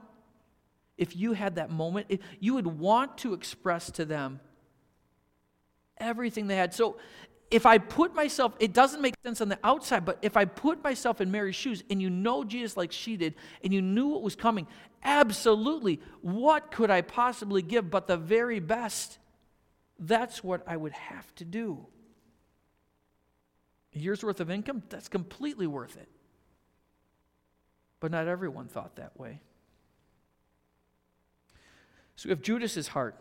If 0.97 1.15
you 1.15 1.35
had 1.35 1.57
that 1.57 1.71
moment, 1.71 2.19
you 2.41 2.55
would 2.55 2.67
want 2.67 3.19
to 3.19 3.35
express 3.35 3.91
to 3.91 4.07
them 4.07 4.41
everything 5.99 6.47
they 6.47 6.57
had. 6.57 6.73
So 6.73 6.97
if 7.51 7.65
I 7.65 7.79
put 7.79 8.15
myself, 8.15 8.55
it 8.59 8.73
doesn't 8.73 9.01
make 9.01 9.15
sense 9.25 9.41
on 9.41 9.49
the 9.49 9.59
outside, 9.63 10.05
but 10.05 10.19
if 10.23 10.37
I 10.37 10.45
put 10.45 10.83
myself 10.83 11.21
in 11.21 11.31
Mary's 11.31 11.55
shoes 11.55 11.85
and 11.89 12.03
you 12.03 12.11
know 12.11 12.43
Jesus 12.43 12.77
like 12.77 12.91
she 12.91 13.17
did 13.17 13.35
and 13.63 13.73
you 13.73 13.81
knew 13.81 14.09
what 14.09 14.23
was 14.23 14.35
coming, 14.35 14.67
absolutely, 15.05 16.01
what 16.23 16.73
could 16.73 16.91
I 16.91 17.03
possibly 17.03 17.63
give 17.63 17.91
but 17.91 18.09
the 18.09 18.17
very 18.17 18.59
best? 18.59 19.19
That's 19.99 20.43
what 20.43 20.63
I 20.67 20.77
would 20.77 20.93
have 20.93 21.33
to 21.37 21.45
do. 21.45 21.87
A 23.95 23.99
year's 23.99 24.25
worth 24.25 24.41
of 24.41 24.51
income, 24.51 24.83
that's 24.89 25.09
completely 25.09 25.67
worth 25.67 25.97
it. 25.97 26.09
But 28.01 28.11
not 28.11 28.27
everyone 28.27 28.67
thought 28.67 28.97
that 28.97 29.19
way. 29.19 29.41
So 32.17 32.29
we 32.29 32.31
have 32.31 32.43
Judas's 32.43 32.89
heart. 32.89 33.17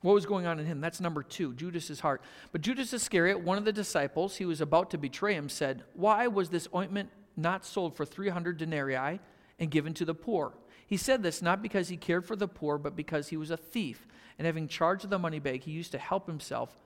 What 0.00 0.14
was 0.14 0.26
going 0.26 0.46
on 0.46 0.60
in 0.60 0.66
him? 0.66 0.80
That's 0.80 1.00
number 1.00 1.22
two, 1.22 1.54
Judas's 1.54 2.00
heart. 2.00 2.22
But 2.52 2.60
Judas 2.60 2.92
Iscariot, 2.92 3.40
one 3.40 3.58
of 3.58 3.64
the 3.64 3.72
disciples, 3.72 4.36
he 4.36 4.44
was 4.44 4.60
about 4.60 4.90
to 4.90 4.98
betray 4.98 5.34
him, 5.34 5.48
said, 5.48 5.82
Why 5.94 6.28
was 6.28 6.50
this 6.50 6.68
ointment 6.74 7.10
not 7.36 7.64
sold 7.64 7.96
for 7.96 8.04
300 8.04 8.56
denarii 8.56 9.20
and 9.58 9.70
given 9.70 9.94
to 9.94 10.04
the 10.04 10.14
poor? 10.14 10.52
He 10.86 10.96
said 10.96 11.22
this 11.22 11.42
not 11.42 11.62
because 11.62 11.88
he 11.88 11.96
cared 11.96 12.24
for 12.24 12.36
the 12.36 12.48
poor, 12.48 12.78
but 12.78 12.94
because 12.94 13.28
he 13.28 13.36
was 13.36 13.50
a 13.50 13.56
thief. 13.56 14.06
And 14.38 14.46
having 14.46 14.68
charge 14.68 15.02
of 15.02 15.10
the 15.10 15.18
money 15.18 15.40
bag, 15.40 15.64
he 15.64 15.72
used 15.72 15.92
to 15.92 15.98
help 15.98 16.28
himself 16.28 16.78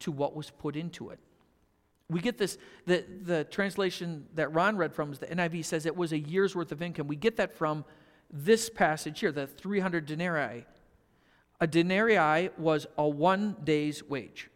to 0.00 0.12
what 0.12 0.36
was 0.36 0.50
put 0.50 0.76
into 0.76 1.08
it. 1.08 1.18
We 2.08 2.20
get 2.20 2.36
this, 2.36 2.58
the, 2.84 3.04
the 3.22 3.44
translation 3.44 4.26
that 4.34 4.52
Ron 4.52 4.76
read 4.76 4.94
from, 4.94 5.12
is 5.12 5.18
the 5.18 5.26
NIV 5.26 5.64
says 5.64 5.86
it 5.86 5.96
was 5.96 6.12
a 6.12 6.18
year's 6.18 6.54
worth 6.54 6.70
of 6.70 6.82
income. 6.82 7.08
We 7.08 7.16
get 7.16 7.36
that 7.38 7.56
from 7.56 7.84
this 8.30 8.68
passage 8.68 9.20
here, 9.20 9.32
the 9.32 9.46
300 9.46 10.04
denarii. 10.06 10.66
A 11.60 11.66
denarii 11.66 12.50
was 12.58 12.86
a 12.98 13.08
one 13.08 13.56
day's 13.64 14.02
wage. 14.02 14.50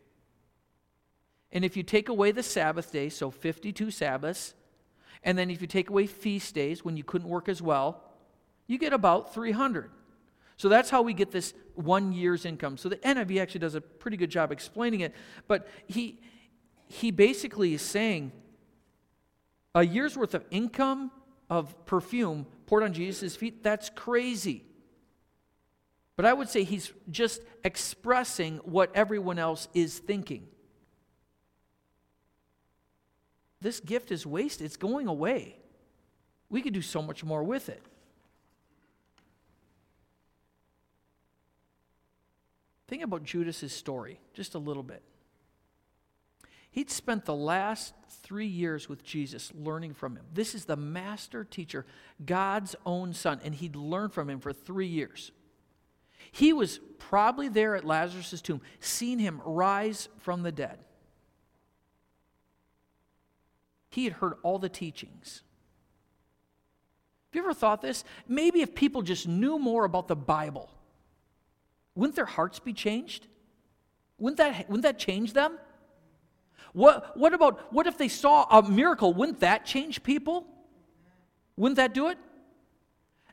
And 1.52 1.64
if 1.64 1.76
you 1.76 1.82
take 1.82 2.08
away 2.08 2.32
the 2.32 2.42
Sabbath 2.42 2.92
day, 2.92 3.08
so 3.08 3.30
52 3.30 3.90
Sabbaths, 3.90 4.54
and 5.22 5.36
then 5.36 5.50
if 5.50 5.60
you 5.60 5.66
take 5.66 5.90
away 5.90 6.06
feast 6.06 6.54
days 6.54 6.84
when 6.84 6.96
you 6.96 7.04
couldn't 7.04 7.28
work 7.28 7.48
as 7.48 7.60
well, 7.60 8.02
you 8.66 8.78
get 8.78 8.92
about 8.92 9.34
300. 9.34 9.90
So 10.56 10.68
that's 10.68 10.90
how 10.90 11.02
we 11.02 11.14
get 11.14 11.30
this 11.30 11.54
one 11.74 12.12
year's 12.12 12.44
income. 12.44 12.76
So 12.76 12.88
the 12.88 12.96
NIV 12.96 13.40
actually 13.40 13.60
does 13.60 13.74
a 13.74 13.80
pretty 13.80 14.16
good 14.16 14.30
job 14.30 14.52
explaining 14.52 15.00
it. 15.00 15.14
But 15.48 15.66
he, 15.86 16.20
he 16.86 17.10
basically 17.10 17.74
is 17.74 17.82
saying 17.82 18.32
a 19.74 19.84
year's 19.84 20.16
worth 20.16 20.34
of 20.34 20.44
income 20.50 21.10
of 21.48 21.86
perfume 21.86 22.46
poured 22.66 22.82
on 22.82 22.92
Jesus' 22.92 23.34
feet, 23.34 23.62
that's 23.62 23.90
crazy. 23.90 24.64
But 26.20 26.26
I 26.26 26.34
would 26.34 26.50
say 26.50 26.64
he's 26.64 26.92
just 27.10 27.40
expressing 27.64 28.58
what 28.58 28.94
everyone 28.94 29.38
else 29.38 29.68
is 29.72 29.98
thinking. 30.00 30.48
This 33.62 33.80
gift 33.80 34.12
is 34.12 34.26
wasted, 34.26 34.66
it's 34.66 34.76
going 34.76 35.06
away. 35.06 35.56
We 36.50 36.60
could 36.60 36.74
do 36.74 36.82
so 36.82 37.00
much 37.00 37.24
more 37.24 37.42
with 37.42 37.70
it. 37.70 37.82
Think 42.86 43.02
about 43.02 43.24
Judas's 43.24 43.72
story 43.72 44.20
just 44.34 44.54
a 44.54 44.58
little 44.58 44.82
bit. 44.82 45.02
He'd 46.70 46.90
spent 46.90 47.24
the 47.24 47.34
last 47.34 47.94
three 48.22 48.46
years 48.46 48.90
with 48.90 49.02
Jesus 49.02 49.50
learning 49.54 49.94
from 49.94 50.16
him. 50.16 50.26
This 50.34 50.54
is 50.54 50.66
the 50.66 50.76
master 50.76 51.44
teacher, 51.44 51.86
God's 52.22 52.76
own 52.84 53.14
son, 53.14 53.40
and 53.42 53.54
he'd 53.54 53.74
learned 53.74 54.12
from 54.12 54.28
him 54.28 54.38
for 54.38 54.52
three 54.52 54.86
years. 54.86 55.32
He 56.30 56.52
was 56.52 56.80
probably 56.98 57.48
there 57.48 57.74
at 57.76 57.84
Lazarus' 57.84 58.40
tomb, 58.40 58.60
seeing 58.78 59.18
him 59.18 59.40
rise 59.44 60.08
from 60.18 60.42
the 60.42 60.52
dead. 60.52 60.78
He 63.90 64.04
had 64.04 64.14
heard 64.14 64.34
all 64.42 64.58
the 64.58 64.68
teachings. 64.68 65.42
Have 67.30 67.36
you 67.36 67.42
ever 67.42 67.54
thought 67.54 67.82
this? 67.82 68.04
Maybe 68.28 68.60
if 68.60 68.74
people 68.74 69.02
just 69.02 69.26
knew 69.26 69.58
more 69.58 69.84
about 69.84 70.08
the 70.08 70.16
Bible, 70.16 70.70
wouldn't 71.94 72.16
their 72.16 72.24
hearts 72.24 72.58
be 72.58 72.72
changed? 72.72 73.26
Wouldn't 74.18 74.38
that, 74.38 74.68
wouldn't 74.68 74.82
that 74.82 74.98
change 74.98 75.32
them? 75.32 75.58
What, 76.72 77.16
what 77.16 77.34
about, 77.34 77.72
what 77.72 77.86
if 77.86 77.98
they 77.98 78.08
saw 78.08 78.46
a 78.50 78.68
miracle? 78.68 79.12
Wouldn't 79.12 79.40
that 79.40 79.64
change 79.64 80.02
people? 80.02 80.46
Wouldn't 81.56 81.76
that 81.76 81.94
do 81.94 82.08
it? 82.08 82.18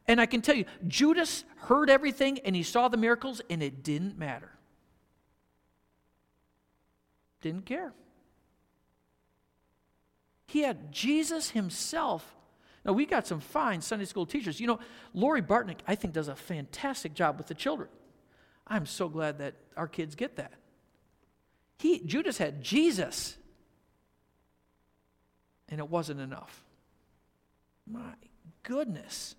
And 0.07 0.21
I 0.21 0.25
can 0.25 0.41
tell 0.41 0.55
you, 0.55 0.65
Judas 0.87 1.43
heard 1.57 1.89
everything 1.89 2.39
and 2.39 2.55
he 2.55 2.63
saw 2.63 2.87
the 2.87 2.97
miracles 2.97 3.41
and 3.49 3.61
it 3.61 3.83
didn't 3.83 4.17
matter. 4.17 4.51
Didn't 7.41 7.65
care. 7.65 7.93
He 10.47 10.61
had 10.61 10.91
Jesus 10.91 11.51
himself. 11.51 12.35
Now, 12.85 12.93
we 12.93 13.05
got 13.05 13.27
some 13.27 13.41
fine 13.41 13.81
Sunday 13.81 14.05
school 14.05 14.25
teachers. 14.25 14.61
You 14.61 14.67
know, 14.67 14.79
Lori 15.13 15.41
Bartnick, 15.41 15.79
I 15.85 15.95
think, 15.95 16.13
does 16.13 16.29
a 16.29 16.35
fantastic 16.35 17.13
job 17.13 17.37
with 17.37 17.47
the 17.47 17.53
children. 17.53 17.89
I'm 18.65 18.85
so 18.85 19.09
glad 19.09 19.39
that 19.39 19.55
our 19.75 19.87
kids 19.87 20.15
get 20.15 20.37
that. 20.37 20.53
He, 21.77 21.99
Judas 21.99 22.37
had 22.37 22.63
Jesus, 22.63 23.37
and 25.69 25.79
it 25.79 25.89
wasn't 25.89 26.21
enough. 26.21 26.63
My 27.85 28.13
goodness. 28.63 29.35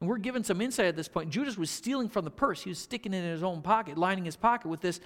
And 0.00 0.08
we're 0.08 0.18
given 0.18 0.44
some 0.44 0.60
insight 0.60 0.86
at 0.86 0.96
this 0.96 1.08
point. 1.08 1.30
Judas 1.30 1.58
was 1.58 1.70
stealing 1.70 2.08
from 2.08 2.24
the 2.24 2.30
purse, 2.30 2.62
he 2.62 2.70
was 2.70 2.78
sticking 2.78 3.12
it 3.14 3.24
in 3.24 3.30
his 3.30 3.42
own 3.42 3.62
pocket, 3.62 3.98
lining 3.98 4.24
his 4.24 4.36
pocket 4.36 4.68
with 4.68 4.80
this. 4.80 5.00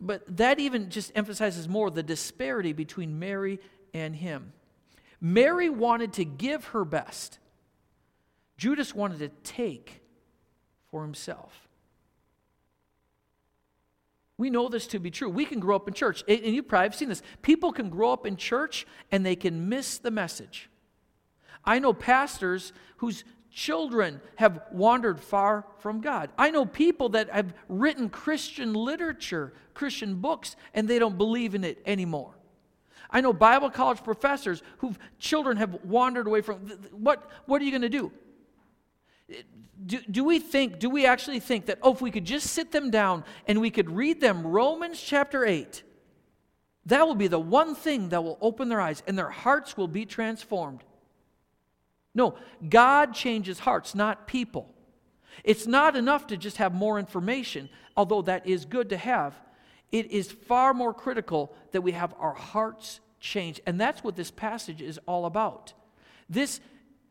But 0.00 0.22
that 0.36 0.58
even 0.58 0.90
just 0.90 1.12
emphasizes 1.14 1.68
more 1.68 1.90
the 1.90 2.02
disparity 2.02 2.72
between 2.72 3.18
Mary 3.18 3.60
and 3.94 4.16
him. 4.16 4.52
Mary 5.20 5.68
wanted 5.68 6.14
to 6.14 6.24
give 6.24 6.66
her 6.66 6.84
best, 6.84 7.38
Judas 8.56 8.94
wanted 8.94 9.18
to 9.20 9.28
take 9.44 10.02
for 10.90 11.02
himself. 11.02 11.68
We 14.38 14.50
know 14.50 14.68
this 14.68 14.88
to 14.88 14.98
be 14.98 15.10
true. 15.10 15.28
We 15.28 15.44
can 15.44 15.60
grow 15.60 15.76
up 15.76 15.86
in 15.86 15.94
church, 15.94 16.24
and 16.26 16.44
you 16.44 16.62
probably 16.64 16.86
have 16.86 16.94
seen 16.96 17.08
this. 17.08 17.22
People 17.42 17.70
can 17.70 17.90
grow 17.90 18.12
up 18.12 18.26
in 18.26 18.36
church 18.36 18.86
and 19.12 19.24
they 19.24 19.36
can 19.36 19.68
miss 19.68 19.98
the 19.98 20.10
message. 20.10 20.68
I 21.64 21.78
know 21.78 21.92
pastors 21.92 22.72
whose 22.96 23.22
children 23.52 24.20
have 24.36 24.62
wandered 24.72 25.20
far 25.20 25.64
from 25.78 26.00
God. 26.00 26.30
I 26.38 26.50
know 26.50 26.64
people 26.64 27.10
that 27.10 27.30
have 27.30 27.54
written 27.68 28.08
Christian 28.08 28.74
literature, 28.74 29.52
Christian 29.74 30.16
books, 30.16 30.56
and 30.74 30.88
they 30.88 30.98
don't 30.98 31.18
believe 31.18 31.54
in 31.54 31.64
it 31.64 31.82
anymore. 31.86 32.34
I 33.10 33.20
know 33.20 33.32
Bible 33.32 33.70
college 33.70 34.02
professors 34.02 34.62
whose 34.78 34.96
children 35.18 35.58
have 35.58 35.84
wandered 35.84 36.26
away 36.26 36.40
from 36.40 36.60
what 36.92 37.28
what 37.44 37.60
are 37.60 37.64
you 37.64 37.70
going 37.70 37.82
to 37.82 37.88
do? 37.88 38.10
do, 39.86 39.98
do 40.10 40.24
we 40.24 40.38
think, 40.38 40.78
do 40.78 40.88
we 40.88 41.06
actually 41.06 41.40
think 41.40 41.66
that, 41.66 41.78
oh, 41.82 41.92
if 41.92 42.00
we 42.00 42.10
could 42.10 42.24
just 42.24 42.48
sit 42.48 42.72
them 42.72 42.90
down 42.90 43.24
and 43.46 43.60
we 43.60 43.70
could 43.70 43.90
read 43.90 44.20
them 44.20 44.46
Romans 44.46 45.00
chapter 45.00 45.44
8, 45.44 45.82
that 46.86 47.06
will 47.06 47.14
be 47.14 47.28
the 47.28 47.38
one 47.38 47.74
thing 47.74 48.08
that 48.10 48.22
will 48.22 48.38
open 48.40 48.68
their 48.68 48.80
eyes 48.80 49.02
and 49.06 49.16
their 49.16 49.30
hearts 49.30 49.76
will 49.76 49.88
be 49.88 50.04
transformed? 50.04 50.84
No, 52.14 52.34
God 52.68 53.14
changes 53.14 53.60
hearts, 53.60 53.94
not 53.94 54.26
people. 54.26 54.74
It's 55.44 55.66
not 55.66 55.96
enough 55.96 56.26
to 56.28 56.36
just 56.36 56.58
have 56.58 56.74
more 56.74 56.98
information, 56.98 57.68
although 57.96 58.22
that 58.22 58.46
is 58.46 58.64
good 58.64 58.90
to 58.90 58.96
have. 58.96 59.34
It 59.90 60.10
is 60.10 60.30
far 60.30 60.74
more 60.74 60.94
critical 60.94 61.54
that 61.72 61.80
we 61.80 61.92
have 61.92 62.14
our 62.18 62.34
hearts 62.34 63.00
changed. 63.20 63.60
And 63.66 63.80
that's 63.80 64.04
what 64.04 64.16
this 64.16 64.30
passage 64.30 64.82
is 64.82 64.98
all 65.06 65.26
about. 65.26 65.72
This 66.28 66.60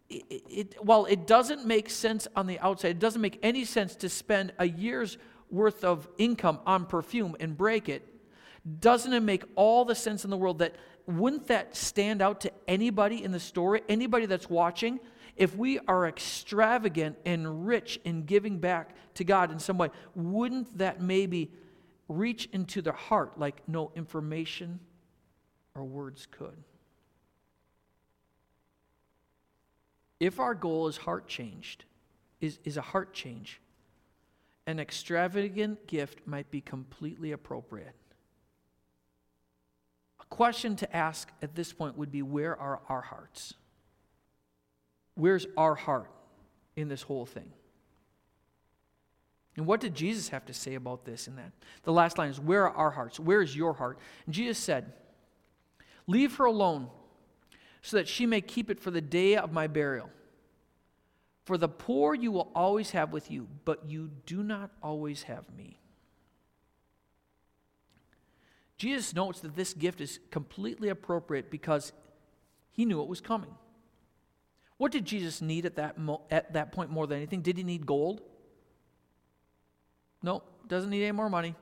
it, 0.10 0.44
it, 0.50 0.76
while 0.84 1.06
it 1.06 1.26
doesn't 1.26 1.66
make 1.66 1.90
sense 1.90 2.28
on 2.36 2.46
the 2.46 2.60
outside, 2.60 2.90
it 2.90 3.00
doesn't 3.00 3.22
make 3.22 3.40
any 3.42 3.64
sense 3.64 3.96
to 3.96 4.10
spend 4.10 4.52
a 4.60 4.68
year's 4.68 5.18
worth 5.50 5.84
of 5.84 6.08
income 6.18 6.60
on 6.66 6.86
perfume 6.86 7.36
and 7.40 7.58
break 7.58 7.88
it, 7.88 8.08
doesn't 8.80 9.14
it 9.14 9.22
make 9.22 9.44
all 9.56 9.86
the 9.86 9.96
sense 9.96 10.24
in 10.24 10.30
the 10.30 10.38
world 10.38 10.60
that 10.60 10.76
wouldn't 11.18 11.48
that 11.48 11.76
stand 11.76 12.22
out 12.22 12.42
to 12.42 12.52
anybody 12.68 13.24
in 13.24 13.32
the 13.32 13.40
story, 13.40 13.82
anybody 13.90 14.26
that's 14.26 14.50
watching? 14.50 15.00
If 15.36 15.56
we 15.56 15.80
are 15.80 16.08
extravagant 16.08 17.18
and 17.26 17.66
rich 17.66 18.00
in 18.04 18.24
giving 18.26 18.60
back 18.60 18.96
to 19.16 19.24
God 19.24 19.52
in 19.52 19.60
some 19.60 19.78
way, 19.78 19.90
wouldn't 20.16 20.78
that 20.78 21.02
maybe 21.02 21.52
reach 22.08 22.50
into 22.52 22.82
their 22.82 22.94
heart 22.94 23.40
like 23.40 23.62
no 23.68 23.92
information 23.96 24.80
or 25.74 25.84
words 25.84 26.28
could? 26.30 26.64
If 30.20 30.40
our 30.40 30.54
goal 30.54 30.88
is 30.88 30.98
heart 30.98 31.28
changed, 31.28 31.86
is, 32.42 32.60
is 32.64 32.78
a 32.78 32.82
heart 32.82 33.14
change, 33.14 33.60
an 34.68 34.80
extravagant 34.80 35.88
gift 35.88 36.20
might 36.28 36.52
be 36.52 36.62
completely 36.62 37.32
appropriate. 37.32 37.96
Question 40.32 40.78
to 40.78 40.96
ask 40.96 41.30
at 41.42 41.56
this 41.56 41.74
point 41.74 41.98
would 41.98 42.10
be 42.10 42.22
where 42.22 42.58
are 42.58 42.80
our 42.88 43.02
hearts? 43.02 43.54
Where's 45.14 45.46
our 45.58 45.76
heart 45.76 46.10
in 46.78 46.88
this 46.88 47.02
whole 47.02 47.26
thing? 47.26 47.52
And 49.58 49.68
what 49.68 49.82
did 49.82 49.94
Jesus 49.94 50.30
have 50.30 50.46
to 50.46 50.54
say 50.54 50.76
about 50.76 51.04
this 51.04 51.28
and 51.28 51.38
that? 51.38 51.52
The 51.84 51.92
last 51.92 52.18
line 52.18 52.30
is, 52.30 52.40
Where 52.40 52.64
are 52.64 52.74
our 52.74 52.92
hearts? 52.92 53.20
Where 53.20 53.42
is 53.42 53.54
your 53.54 53.74
heart? 53.74 54.00
And 54.26 54.34
Jesus 54.34 54.58
said, 54.58 54.94
Leave 56.08 56.38
her 56.38 56.46
alone 56.46 56.88
so 57.82 57.98
that 57.98 58.08
she 58.08 58.26
may 58.26 58.40
keep 58.40 58.72
it 58.72 58.80
for 58.80 58.90
the 58.90 59.02
day 59.02 59.36
of 59.36 59.52
my 59.52 59.68
burial. 59.68 60.10
For 61.44 61.58
the 61.58 61.68
poor 61.68 62.16
you 62.16 62.32
will 62.32 62.50
always 62.56 62.92
have 62.92 63.12
with 63.12 63.30
you, 63.30 63.50
but 63.66 63.90
you 63.90 64.12
do 64.26 64.44
not 64.44 64.72
always 64.82 65.24
have 65.24 65.44
me. 65.58 65.81
Jesus 68.82 69.14
notes 69.14 69.42
that 69.42 69.56
this 69.56 69.76
gift 69.76 70.02
is 70.02 70.20
completely 70.32 70.90
appropriate 70.90 71.52
because 71.52 71.94
he 72.72 72.84
knew 72.84 73.00
it 73.00 73.08
was 73.08 73.22
coming. 73.22 73.54
What 74.78 74.92
did 74.92 75.06
Jesus 75.06 75.40
need 75.40 75.68
at 75.68 75.76
that, 75.76 76.00
mo- 76.00 76.24
at 76.32 76.54
that 76.54 76.72
point 76.72 76.90
more 76.90 77.06
than 77.06 77.18
anything? 77.18 77.44
Did 77.44 77.58
he 77.58 77.64
need 77.64 77.86
gold? 77.86 78.22
Nope. 80.24 80.48
Doesn't 80.68 80.90
need 80.90 81.04
any 81.04 81.12
more 81.12 81.30
money. 81.30 81.54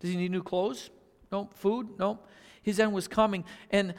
Does 0.00 0.08
he 0.08 0.16
need 0.16 0.30
new 0.30 0.42
clothes? 0.42 0.88
Nope. 1.30 1.52
Food? 1.52 1.98
Nope. 1.98 2.26
His 2.62 2.80
end 2.80 2.94
was 2.94 3.08
coming. 3.08 3.44
And 3.68 3.94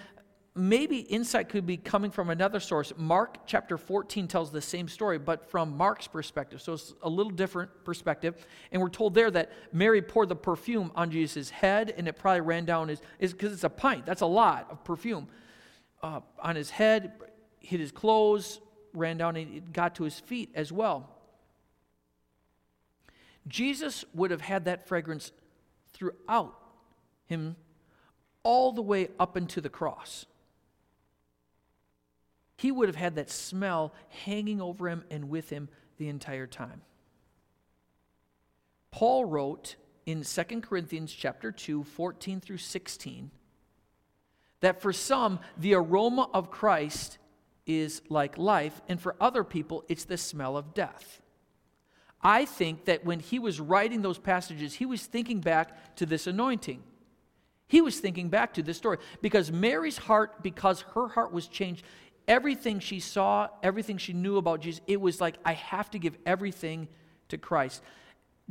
maybe 0.55 0.99
insight 0.99 1.49
could 1.49 1.65
be 1.65 1.77
coming 1.77 2.11
from 2.11 2.29
another 2.29 2.59
source. 2.59 2.93
Mark 2.95 3.47
chapter 3.47 3.77
14 3.77 4.27
tells 4.27 4.51
the 4.51 4.61
same 4.61 4.87
story, 4.87 5.17
but 5.17 5.49
from 5.49 5.75
Mark's 5.75 6.05
perspective. 6.05 6.61
So 6.61 6.73
it's 6.73 6.93
a 7.01 7.09
little 7.09 7.31
different 7.31 7.71
perspective. 7.83 8.45
And 8.71 8.81
we're 8.81 8.89
told 8.89 9.15
there 9.15 9.31
that 9.31 9.51
Mary 9.71 10.01
poured 10.01 10.29
the 10.29 10.35
perfume 10.35 10.91
on 10.95 11.09
Jesus' 11.09 11.49
head, 11.49 11.93
and 11.97 12.07
it 12.07 12.17
probably 12.17 12.41
ran 12.41 12.65
down 12.65 12.89
his, 12.89 13.01
because 13.19 13.51
it's 13.51 13.63
a 13.63 13.69
pint. 13.69 14.05
That's 14.05 14.21
a 14.21 14.27
lot 14.27 14.67
of 14.69 14.83
perfume. 14.83 15.27
Uh, 16.03 16.19
on 16.39 16.55
his 16.55 16.69
head, 16.69 17.13
hit 17.59 17.79
his 17.79 17.91
clothes, 17.91 18.59
ran 18.93 19.17
down, 19.17 19.35
and 19.35 19.55
it 19.55 19.73
got 19.73 19.95
to 19.95 20.03
his 20.03 20.19
feet 20.19 20.51
as 20.53 20.71
well. 20.71 21.09
Jesus 23.47 24.05
would 24.13 24.29
have 24.29 24.41
had 24.41 24.65
that 24.65 24.87
fragrance 24.87 25.31
throughout 25.93 26.53
him 27.25 27.55
all 28.43 28.71
the 28.71 28.81
way 28.81 29.07
up 29.19 29.35
into 29.35 29.59
the 29.59 29.69
cross 29.69 30.25
he 32.63 32.71
would 32.71 32.87
have 32.87 32.95
had 32.95 33.15
that 33.15 33.29
smell 33.29 33.93
hanging 34.23 34.61
over 34.61 34.87
him 34.87 35.03
and 35.11 35.27
with 35.29 35.49
him 35.49 35.67
the 35.97 36.07
entire 36.07 36.47
time. 36.47 36.81
Paul 38.89 39.25
wrote 39.25 39.75
in 40.05 40.23
2 40.23 40.61
Corinthians 40.61 41.11
chapter 41.11 41.51
2, 41.51 41.83
14 41.83 42.39
through 42.39 42.59
16, 42.59 43.31
that 44.61 44.81
for 44.81 44.93
some, 44.93 45.41
the 45.57 45.73
aroma 45.73 46.29
of 46.33 46.51
Christ 46.51 47.17
is 47.67 48.01
like 48.07 48.37
life, 48.37 48.81
and 48.87 48.97
for 48.97 49.17
other 49.19 49.43
people, 49.43 49.83
it's 49.89 50.05
the 50.05 50.17
smell 50.17 50.55
of 50.55 50.73
death. 50.73 51.21
I 52.21 52.45
think 52.45 52.85
that 52.85 53.03
when 53.03 53.19
he 53.19 53.39
was 53.39 53.59
writing 53.59 54.03
those 54.03 54.19
passages, 54.19 54.75
he 54.75 54.85
was 54.85 55.05
thinking 55.05 55.41
back 55.41 55.97
to 55.97 56.05
this 56.05 56.27
anointing. 56.27 56.81
He 57.67 57.81
was 57.81 57.99
thinking 57.99 58.29
back 58.29 58.53
to 58.53 58.63
this 58.63 58.77
story 58.77 58.99
because 59.21 59.51
Mary's 59.51 59.97
heart, 59.97 60.41
because 60.41 60.79
her 60.93 61.09
heart 61.09 61.33
was 61.33 61.47
changed, 61.47 61.83
everything 62.27 62.79
she 62.79 62.99
saw, 62.99 63.47
everything 63.61 63.97
she 63.97 64.13
knew 64.13 64.37
about 64.37 64.61
Jesus, 64.61 64.81
it 64.87 64.99
was 64.99 65.19
like, 65.19 65.35
I 65.43 65.53
have 65.53 65.89
to 65.91 65.99
give 65.99 66.17
everything 66.25 66.87
to 67.29 67.37
Christ. 67.37 67.81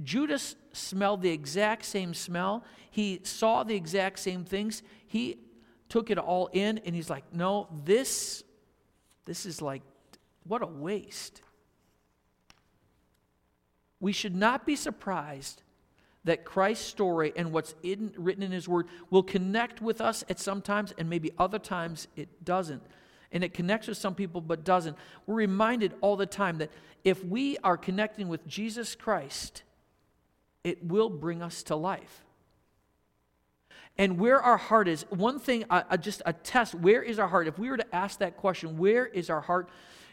Judas 0.03 0.57
smelled 0.73 1.23
the 1.23 1.31
exact 1.31 1.85
same 1.85 2.15
smell. 2.15 2.65
He 2.91 3.21
saw 3.25 3.63
the 3.63 3.75
exact 3.75 4.19
same 4.19 4.45
things. 4.45 4.83
He 5.07 5.39
took 5.89 6.11
it 6.11 6.19
all 6.19 6.49
in 6.53 6.79
and 6.79 6.95
he's 6.95 7.11
like, 7.11 7.25
no, 7.33 7.69
this, 7.85 8.43
this 9.25 9.47
is 9.47 9.61
like, 9.61 9.83
what 10.45 10.63
a 10.63 10.67
waste. 10.67 11.43
We 14.01 14.13
should 14.13 14.35
not 14.35 14.67
be 14.67 14.75
surprised 14.75 15.63
that 16.25 16.45
Christ's 16.45 16.87
story 16.87 17.33
and 17.37 17.53
what's 17.53 17.75
in, 17.83 18.13
written 18.17 18.43
in 18.43 18.53
his 18.53 18.69
word 18.69 18.87
will 19.11 19.23
connect 19.23 19.81
with 19.81 20.01
us 20.01 20.25
at 20.29 20.41
some 20.41 20.63
times 20.63 20.95
and 20.97 21.09
maybe 21.09 21.33
other 21.39 21.59
times 21.59 22.09
it 22.17 22.45
doesn't 22.45 22.83
and 23.33 23.43
it 23.43 23.55
connects 23.55 23.89
with 23.89 23.99
some 23.99 24.15
people 24.15 24.41
but 24.41 24.65
doesn't. 24.65 24.97
We're 25.27 25.37
reminded 25.37 25.95
all 26.01 26.17
the 26.17 26.27
time 26.27 26.59
that 26.59 26.71
if 27.05 27.25
we 27.25 27.59
are 27.65 27.77
connecting 27.77 28.29
with 28.29 28.47
Jesus 28.47 28.95
Christ, 28.95 29.63
it 30.63 30.85
will 30.85 31.09
bring 31.09 31.43
us 31.43 31.63
to 31.65 31.77
life. 31.77 32.25
And 33.99 34.19
where 34.19 34.41
our 34.41 34.57
heart 34.57 34.89
is, 34.89 35.05
one 35.11 35.39
thing, 35.39 35.65
I, 35.69 35.97
just 35.97 36.23
a 36.25 36.33
test, 36.33 36.75
where 36.75 37.03
is 37.03 37.19
our 37.19 37.29
heart? 37.29 37.47
If 37.47 37.59
we 37.59 37.69
were 37.69 37.77
to 37.77 37.95
ask 37.95 38.21
that 38.21 38.37
question, 38.37 38.79
where 38.79 39.05
is 39.07 39.29
our 39.29 39.41
heart? 39.41 39.69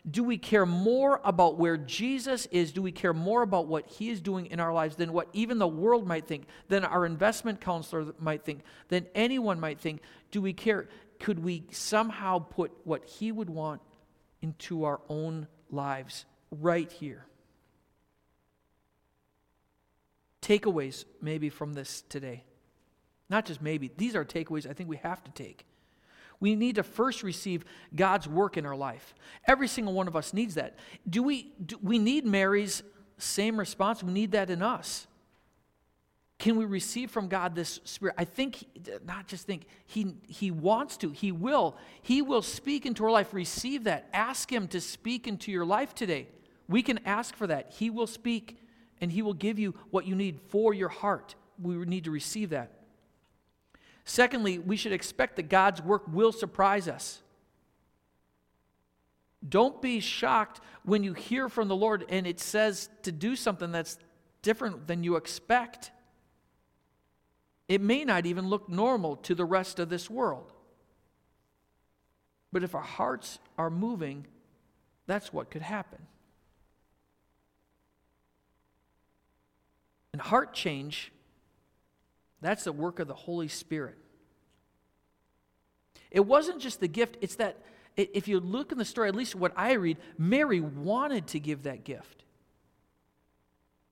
Do 0.09 0.23
we 0.23 0.37
care 0.37 0.65
more 0.65 1.21
about 1.23 1.57
where 1.57 1.77
Jesus 1.77 2.45
is? 2.47 2.71
Do 2.71 2.81
we 2.81 2.91
care 2.91 3.13
more 3.13 3.41
about 3.41 3.67
what 3.67 3.87
he 3.87 4.09
is 4.09 4.21
doing 4.21 4.47
in 4.47 4.59
our 4.59 4.73
lives 4.73 4.95
than 4.95 5.13
what 5.13 5.29
even 5.33 5.59
the 5.59 5.67
world 5.67 6.07
might 6.07 6.25
think, 6.25 6.45
than 6.67 6.83
our 6.83 7.05
investment 7.05 7.61
counselor 7.61 8.13
might 8.19 8.43
think, 8.43 8.61
than 8.89 9.05
anyone 9.15 9.59
might 9.59 9.79
think? 9.79 10.01
Do 10.31 10.41
we 10.41 10.53
care? 10.53 10.87
Could 11.19 11.43
we 11.43 11.63
somehow 11.71 12.39
put 12.39 12.71
what 12.83 13.05
He 13.05 13.31
would 13.31 13.49
want 13.49 13.81
into 14.41 14.85
our 14.85 15.01
own 15.09 15.47
lives 15.69 16.25
right 16.51 16.91
here? 16.91 17.25
Takeaways, 20.41 21.05
maybe, 21.21 21.49
from 21.49 21.73
this 21.73 22.03
today. 22.09 22.43
Not 23.29 23.45
just 23.45 23.61
maybe, 23.61 23.91
these 23.97 24.15
are 24.15 24.25
takeaways 24.25 24.67
I 24.67 24.73
think 24.73 24.89
we 24.89 24.97
have 24.97 25.23
to 25.23 25.31
take. 25.31 25.65
We 26.39 26.55
need 26.55 26.75
to 26.75 26.83
first 26.83 27.21
receive 27.21 27.65
God's 27.93 28.27
work 28.27 28.55
in 28.57 28.65
our 28.65 28.75
life. 28.75 29.13
Every 29.45 29.67
single 29.67 29.93
one 29.93 30.07
of 30.07 30.15
us 30.15 30.33
needs 30.33 30.55
that. 30.55 30.77
Do 31.07 31.21
we, 31.21 31.51
do 31.63 31.77
we 31.81 31.99
need 31.99 32.25
Mary's 32.25 32.81
same 33.17 33.59
response? 33.59 34.01
We 34.01 34.13
need 34.13 34.31
that 34.31 34.49
in 34.49 34.61
us. 34.61 35.05
Can 36.39 36.55
we 36.55 36.63
receive 36.63 37.11
from 37.11 37.27
God 37.27 37.53
this 37.53 37.81
spirit? 37.83 38.15
I 38.17 38.23
think, 38.23 38.65
not 39.05 39.27
just 39.27 39.45
think, 39.45 39.65
he, 39.85 40.15
he 40.25 40.51
wants 40.51 40.95
to, 40.97 41.11
He 41.11 41.33
will. 41.33 41.77
He 42.01 42.21
will 42.21 42.41
speak 42.41 42.85
into 42.85 43.03
our 43.03 43.11
life. 43.11 43.33
Receive 43.33 43.83
that. 43.83 44.07
Ask 44.13 44.49
Him 44.49 44.69
to 44.69 44.79
speak 44.79 45.27
into 45.27 45.51
your 45.51 45.65
life 45.65 45.93
today. 45.93 46.29
We 46.69 46.81
can 46.81 46.99
ask 47.05 47.35
for 47.35 47.45
that. 47.47 47.73
He 47.73 47.89
will 47.89 48.07
speak 48.07 48.57
and 49.01 49.11
He 49.11 49.21
will 49.21 49.33
give 49.33 49.59
you 49.59 49.75
what 49.91 50.07
you 50.07 50.15
need 50.15 50.39
for 50.47 50.73
your 50.73 50.87
heart. 50.87 51.35
We 51.61 51.75
need 51.85 52.05
to 52.05 52.11
receive 52.11 52.51
that. 52.51 52.71
Secondly, 54.05 54.59
we 54.59 54.77
should 54.77 54.93
expect 54.93 55.35
that 55.35 55.49
God's 55.49 55.81
work 55.81 56.03
will 56.07 56.31
surprise 56.31 56.87
us. 56.87 57.21
Don't 59.47 59.81
be 59.81 59.99
shocked 59.99 60.61
when 60.83 61.03
you 61.03 61.13
hear 61.13 61.49
from 61.49 61.67
the 61.67 61.75
Lord 61.75 62.05
and 62.07 62.25
it 62.25 62.39
says 62.39 62.89
to 63.03 63.11
do 63.11 63.35
something 63.35 63.73
that's 63.73 63.97
different 64.41 64.87
than 64.87 65.03
you 65.03 65.17
expect. 65.17 65.91
It 67.69 67.81
may 67.81 68.03
not 68.03 68.25
even 68.25 68.49
look 68.49 68.67
normal 68.67 69.15
to 69.17 69.35
the 69.35 69.45
rest 69.45 69.79
of 69.79 69.89
this 69.89 70.09
world. 70.09 70.51
But 72.51 72.63
if 72.63 72.73
our 72.73 72.81
hearts 72.81 73.37
are 73.59 73.69
moving, 73.69 74.25
that's 75.05 75.31
what 75.31 75.51
could 75.51 75.61
happen. 75.61 75.99
And 80.11 80.21
heart 80.21 80.53
change, 80.53 81.11
that's 82.41 82.63
the 82.63 82.73
work 82.73 82.99
of 82.99 83.07
the 83.07 83.13
Holy 83.13 83.47
Spirit. 83.47 83.97
It 86.09 86.21
wasn't 86.21 86.59
just 86.59 86.79
the 86.79 86.87
gift, 86.87 87.17
it's 87.21 87.35
that 87.35 87.61
if 87.95 88.27
you 88.27 88.39
look 88.39 88.71
in 88.71 88.79
the 88.79 88.85
story, 88.85 89.09
at 89.09 89.15
least 89.15 89.35
what 89.35 89.53
I 89.55 89.73
read, 89.73 89.97
Mary 90.17 90.59
wanted 90.59 91.27
to 91.27 91.39
give 91.39 91.63
that 91.63 91.83
gift. 91.83 92.23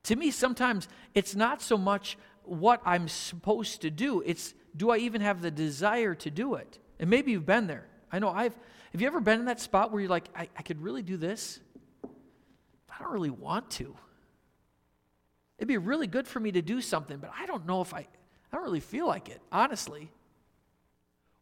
To 0.03 0.15
me, 0.15 0.31
sometimes 0.31 0.87
it's 1.13 1.35
not 1.35 1.61
so 1.61 1.77
much 1.77 2.17
what 2.49 2.81
I'm 2.85 3.07
supposed 3.07 3.81
to 3.81 3.89
do. 3.89 4.21
It's 4.25 4.53
do 4.75 4.91
I 4.91 4.97
even 4.97 5.21
have 5.21 5.41
the 5.41 5.51
desire 5.51 6.15
to 6.15 6.29
do 6.29 6.55
it? 6.55 6.79
And 6.99 7.09
maybe 7.09 7.31
you've 7.31 7.45
been 7.45 7.67
there. 7.67 7.85
I 8.11 8.19
know 8.19 8.29
I've. 8.29 8.55
Have 8.91 9.01
you 9.01 9.07
ever 9.07 9.19
been 9.19 9.39
in 9.39 9.45
that 9.45 9.59
spot 9.59 9.91
where 9.91 10.01
you're 10.01 10.09
like, 10.09 10.29
I, 10.35 10.49
I 10.55 10.61
could 10.61 10.81
really 10.81 11.03
do 11.03 11.17
this? 11.17 11.59
but 12.01 12.95
I 12.99 13.03
don't 13.03 13.13
really 13.13 13.29
want 13.29 13.69
to. 13.71 13.95
It'd 15.57 15.67
be 15.67 15.77
really 15.77 16.07
good 16.07 16.27
for 16.27 16.39
me 16.39 16.51
to 16.51 16.61
do 16.61 16.81
something, 16.81 17.17
but 17.17 17.31
I 17.37 17.45
don't 17.45 17.65
know 17.65 17.81
if 17.81 17.93
I, 17.93 17.99
I 17.99 18.07
don't 18.55 18.63
really 18.63 18.79
feel 18.79 19.07
like 19.07 19.29
it, 19.29 19.41
honestly. 19.51 20.11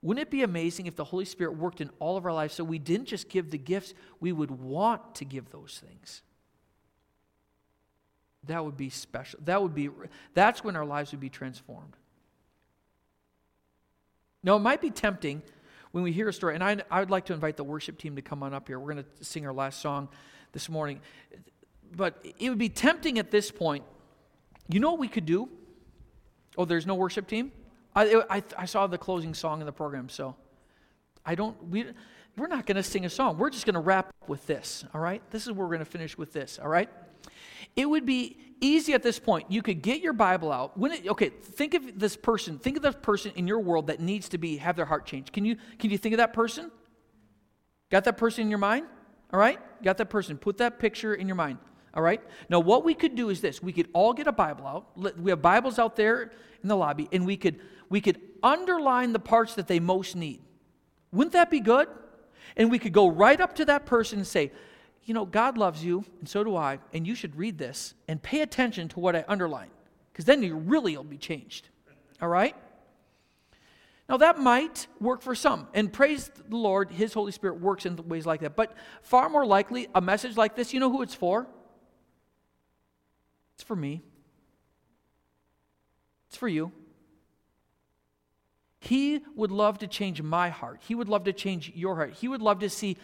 Wouldn't 0.02 0.28
it 0.28 0.32
be 0.32 0.44
amazing 0.44 0.86
if 0.86 0.96
the 0.96 1.04
Holy 1.04 1.26
Spirit 1.26 1.58
worked 1.58 1.82
in 1.82 1.90
all 2.00 2.16
of 2.16 2.26
our 2.26 2.34
lives 2.34 2.54
so 2.54 2.64
we 2.64 2.80
didn't 2.80 3.08
just 3.08 3.30
give 3.30 3.52
the 3.52 3.58
gifts, 3.58 3.94
we 4.20 4.32
would 4.32 4.52
want 4.52 5.16
to 5.16 5.26
give 5.26 5.50
those 5.50 5.82
things? 5.86 6.22
That 8.48 8.64
would 8.64 8.78
be 8.78 8.90
special. 8.90 9.40
That 9.46 9.62
would 9.62 9.74
be 9.74 9.90
that's 10.34 10.64
when 10.64 10.76
our 10.76 10.86
lives 10.86 11.12
would 11.12 11.20
be 11.20 11.30
transformed. 11.30 11.96
Now, 14.44 14.56
it 14.58 14.60
might 14.60 14.80
be 14.80 14.92
tempting 14.92 15.42
when 15.92 16.04
we 16.04 16.12
hear 16.12 16.30
a 16.30 16.34
story, 16.34 16.54
and 16.54 16.64
I, 16.64 16.78
I 16.92 17.00
would 17.00 17.10
like 17.10 17.26
to 17.26 17.34
invite 17.34 17.58
the 17.58 17.64
worship 17.64 17.98
team 17.98 18.16
to 18.18 18.22
come 18.22 18.44
on 18.44 18.54
up 18.54 18.68
here. 18.68 18.78
We're 18.78 18.94
going 18.94 19.06
to 19.18 19.26
sing 19.26 19.48
our 19.48 19.54
last 19.54 19.82
song 19.82 20.08
this 20.52 20.70
morning. 20.70 21.02
But 21.96 22.24
it 22.38 22.50
would 22.50 22.60
be 22.60 22.70
tempting 22.70 23.18
at 23.18 23.32
this 23.32 23.50
point. 23.50 23.84
You 24.70 24.80
know 24.80 24.92
what 24.92 25.00
we 25.00 25.08
could 25.08 25.26
do? 25.26 25.50
Oh, 26.58 26.66
there's 26.66 26.86
no 26.86 26.96
worship 26.96 27.28
team? 27.28 27.52
I, 27.96 28.22
I, 28.30 28.44
I 28.58 28.66
saw 28.66 28.88
the 28.88 28.98
closing 28.98 29.34
song 29.34 29.62
in 29.62 29.66
the 29.66 29.72
program, 29.72 30.10
so 30.10 30.36
I 31.26 31.36
don't, 31.36 31.70
we, 31.70 31.86
we're 32.38 32.48
not 32.48 32.66
going 32.66 32.76
to 32.76 32.84
sing 32.84 33.06
a 33.06 33.10
song. 33.10 33.38
We're 33.38 33.50
just 33.50 33.66
going 33.66 33.76
to 33.76 33.80
wrap 33.80 34.10
up 34.10 34.30
with 34.30 34.46
this, 34.46 34.86
all 34.94 35.02
right? 35.02 35.22
This 35.32 35.48
is 35.48 35.54
where 35.54 35.66
we're 35.66 35.76
going 35.76 35.86
to 35.86 35.92
finish 35.92 36.18
with 36.18 36.34
this, 36.34 36.60
all 36.62 36.70
right? 36.70 36.90
It 37.76 37.90
would 37.90 38.06
be 38.06 38.38
easy 38.62 38.94
at 38.94 39.04
this 39.04 39.20
point. 39.20 39.52
You 39.52 39.62
could 39.62 39.82
get 39.82 40.02
your 40.02 40.14
Bible 40.14 40.52
out. 40.52 40.78
When 40.78 40.94
it, 40.94 41.08
okay, 41.08 41.30
think 41.30 41.74
of 41.74 42.00
this 42.00 42.16
person. 42.16 42.58
Think 42.58 42.78
of 42.78 42.84
the 42.84 42.94
person 42.94 43.32
in 43.36 43.48
your 43.48 43.60
world 43.60 43.88
that 43.88 44.00
needs 44.00 44.30
to 44.30 44.38
be 44.38 44.58
have 44.58 44.76
their 44.76 44.86
heart 44.86 45.06
changed. 45.06 45.34
Can 45.34 45.46
you 45.46 45.58
can 45.80 45.90
you 45.90 45.98
think 45.98 46.14
of 46.14 46.18
that 46.18 46.34
person? 46.34 46.72
Got 47.92 48.06
that 48.06 48.18
person 48.18 48.44
in 48.44 48.50
your 48.50 48.60
mind? 48.60 48.86
All 49.34 49.40
right? 49.40 49.60
Got 49.84 49.98
that 49.98 50.10
person. 50.10 50.38
Put 50.38 50.58
that 50.58 50.80
picture 50.80 51.14
in 51.14 51.28
your 51.28 51.36
mind. 51.36 51.60
All 51.94 52.02
right? 52.02 52.22
Now 52.50 52.60
what 52.60 52.84
we 52.84 52.94
could 52.94 53.16
do 53.16 53.30
is 53.30 53.42
this. 53.42 53.62
We 53.62 53.74
could 53.74 53.90
all 53.94 54.14
get 54.14 54.28
a 54.28 54.32
Bible 54.32 54.68
out. 54.68 55.18
We 55.20 55.32
have 55.32 55.42
Bibles 55.42 55.80
out 55.80 55.96
there 55.96 56.32
in 56.64 56.70
the 56.70 56.76
lobby 56.76 57.08
and 57.12 57.26
we 57.26 57.38
could 57.38 57.60
we 57.90 58.02
could 58.02 58.20
underline 58.42 59.14
the 59.14 59.20
parts 59.20 59.56
that 59.56 59.68
they 59.68 59.80
most 59.80 60.16
need. 60.16 60.42
Wouldn't 61.12 61.34
that 61.34 61.50
be 61.50 61.60
good? 61.60 61.88
And 62.58 62.72
we 62.72 62.80
could 62.80 62.94
go 62.94 63.08
right 63.08 63.40
up 63.40 63.56
to 63.56 63.66
that 63.66 63.86
person 63.86 64.20
and 64.20 64.28
say, 64.28 64.52
you 65.06 65.14
know, 65.14 65.26
God 65.26 65.58
loves 65.58 65.86
you, 65.86 66.04
and 66.20 66.28
so 66.28 66.44
do 66.44 66.56
I, 66.56 66.80
and 66.92 67.06
you 67.06 67.16
should 67.16 67.36
read 67.36 67.58
this 67.58 67.94
and 68.08 68.22
pay 68.22 68.42
attention 68.42 68.88
to 68.90 69.00
what 69.00 69.16
I 69.16 69.24
underline, 69.28 69.70
because 70.12 70.26
then 70.26 70.42
you 70.42 70.56
really 70.56 70.98
will 70.98 71.04
be 71.04 71.18
changed. 71.18 71.70
All 72.22 72.28
right? 72.28 72.56
Now, 74.10 74.18
that 74.18 74.40
might 74.40 74.88
work 75.00 75.22
for 75.22 75.36
some, 75.36 75.68
and 75.74 75.92
praise 75.92 76.30
the 76.50 76.56
Lord, 76.56 76.92
His 76.92 77.14
Holy 77.14 77.32
Spirit 77.32 77.60
works 77.60 77.86
in 77.86 77.96
ways 78.08 78.26
like 78.26 78.42
that. 78.42 78.56
But 78.56 78.74
far 79.02 79.30
more 79.30 79.46
likely, 79.46 79.88
a 79.96 80.02
message 80.02 80.38
like 80.38 80.56
this, 80.56 80.74
you 80.74 80.80
know 80.80 80.92
who 80.92 81.02
it's 81.02 81.16
for? 81.16 81.48
It's 83.56 83.64
for 83.64 83.76
me, 83.76 84.02
it's 86.28 86.38
for 86.38 86.48
you. 86.48 86.72
He 88.80 89.22
would 89.36 89.52
love 89.52 89.80
to 89.80 89.88
change 89.88 90.22
my 90.22 90.50
heart. 90.50 90.82
He 90.88 90.94
would 90.94 91.10
love 91.10 91.24
to 91.24 91.34
change 91.34 91.72
your 91.74 91.96
heart. 91.96 92.14
He 92.14 92.28
would 92.28 92.42
love 92.42 92.60
to 92.60 92.70
see 92.70 92.98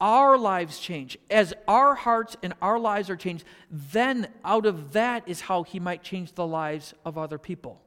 our 0.00 0.38
lives 0.38 0.78
change. 0.78 1.18
As 1.30 1.54
our 1.66 1.94
hearts 1.94 2.36
and 2.42 2.54
our 2.62 2.78
lives 2.78 3.10
are 3.10 3.16
changed, 3.16 3.44
then 3.70 4.28
out 4.44 4.66
of 4.66 4.92
that 4.92 5.28
is 5.28 5.42
how 5.42 5.62
He 5.62 5.80
might 5.80 6.02
change 6.02 6.32
the 6.32 6.46
lives 6.46 6.94
of 7.04 7.18
other 7.18 7.38
people. 7.38 7.82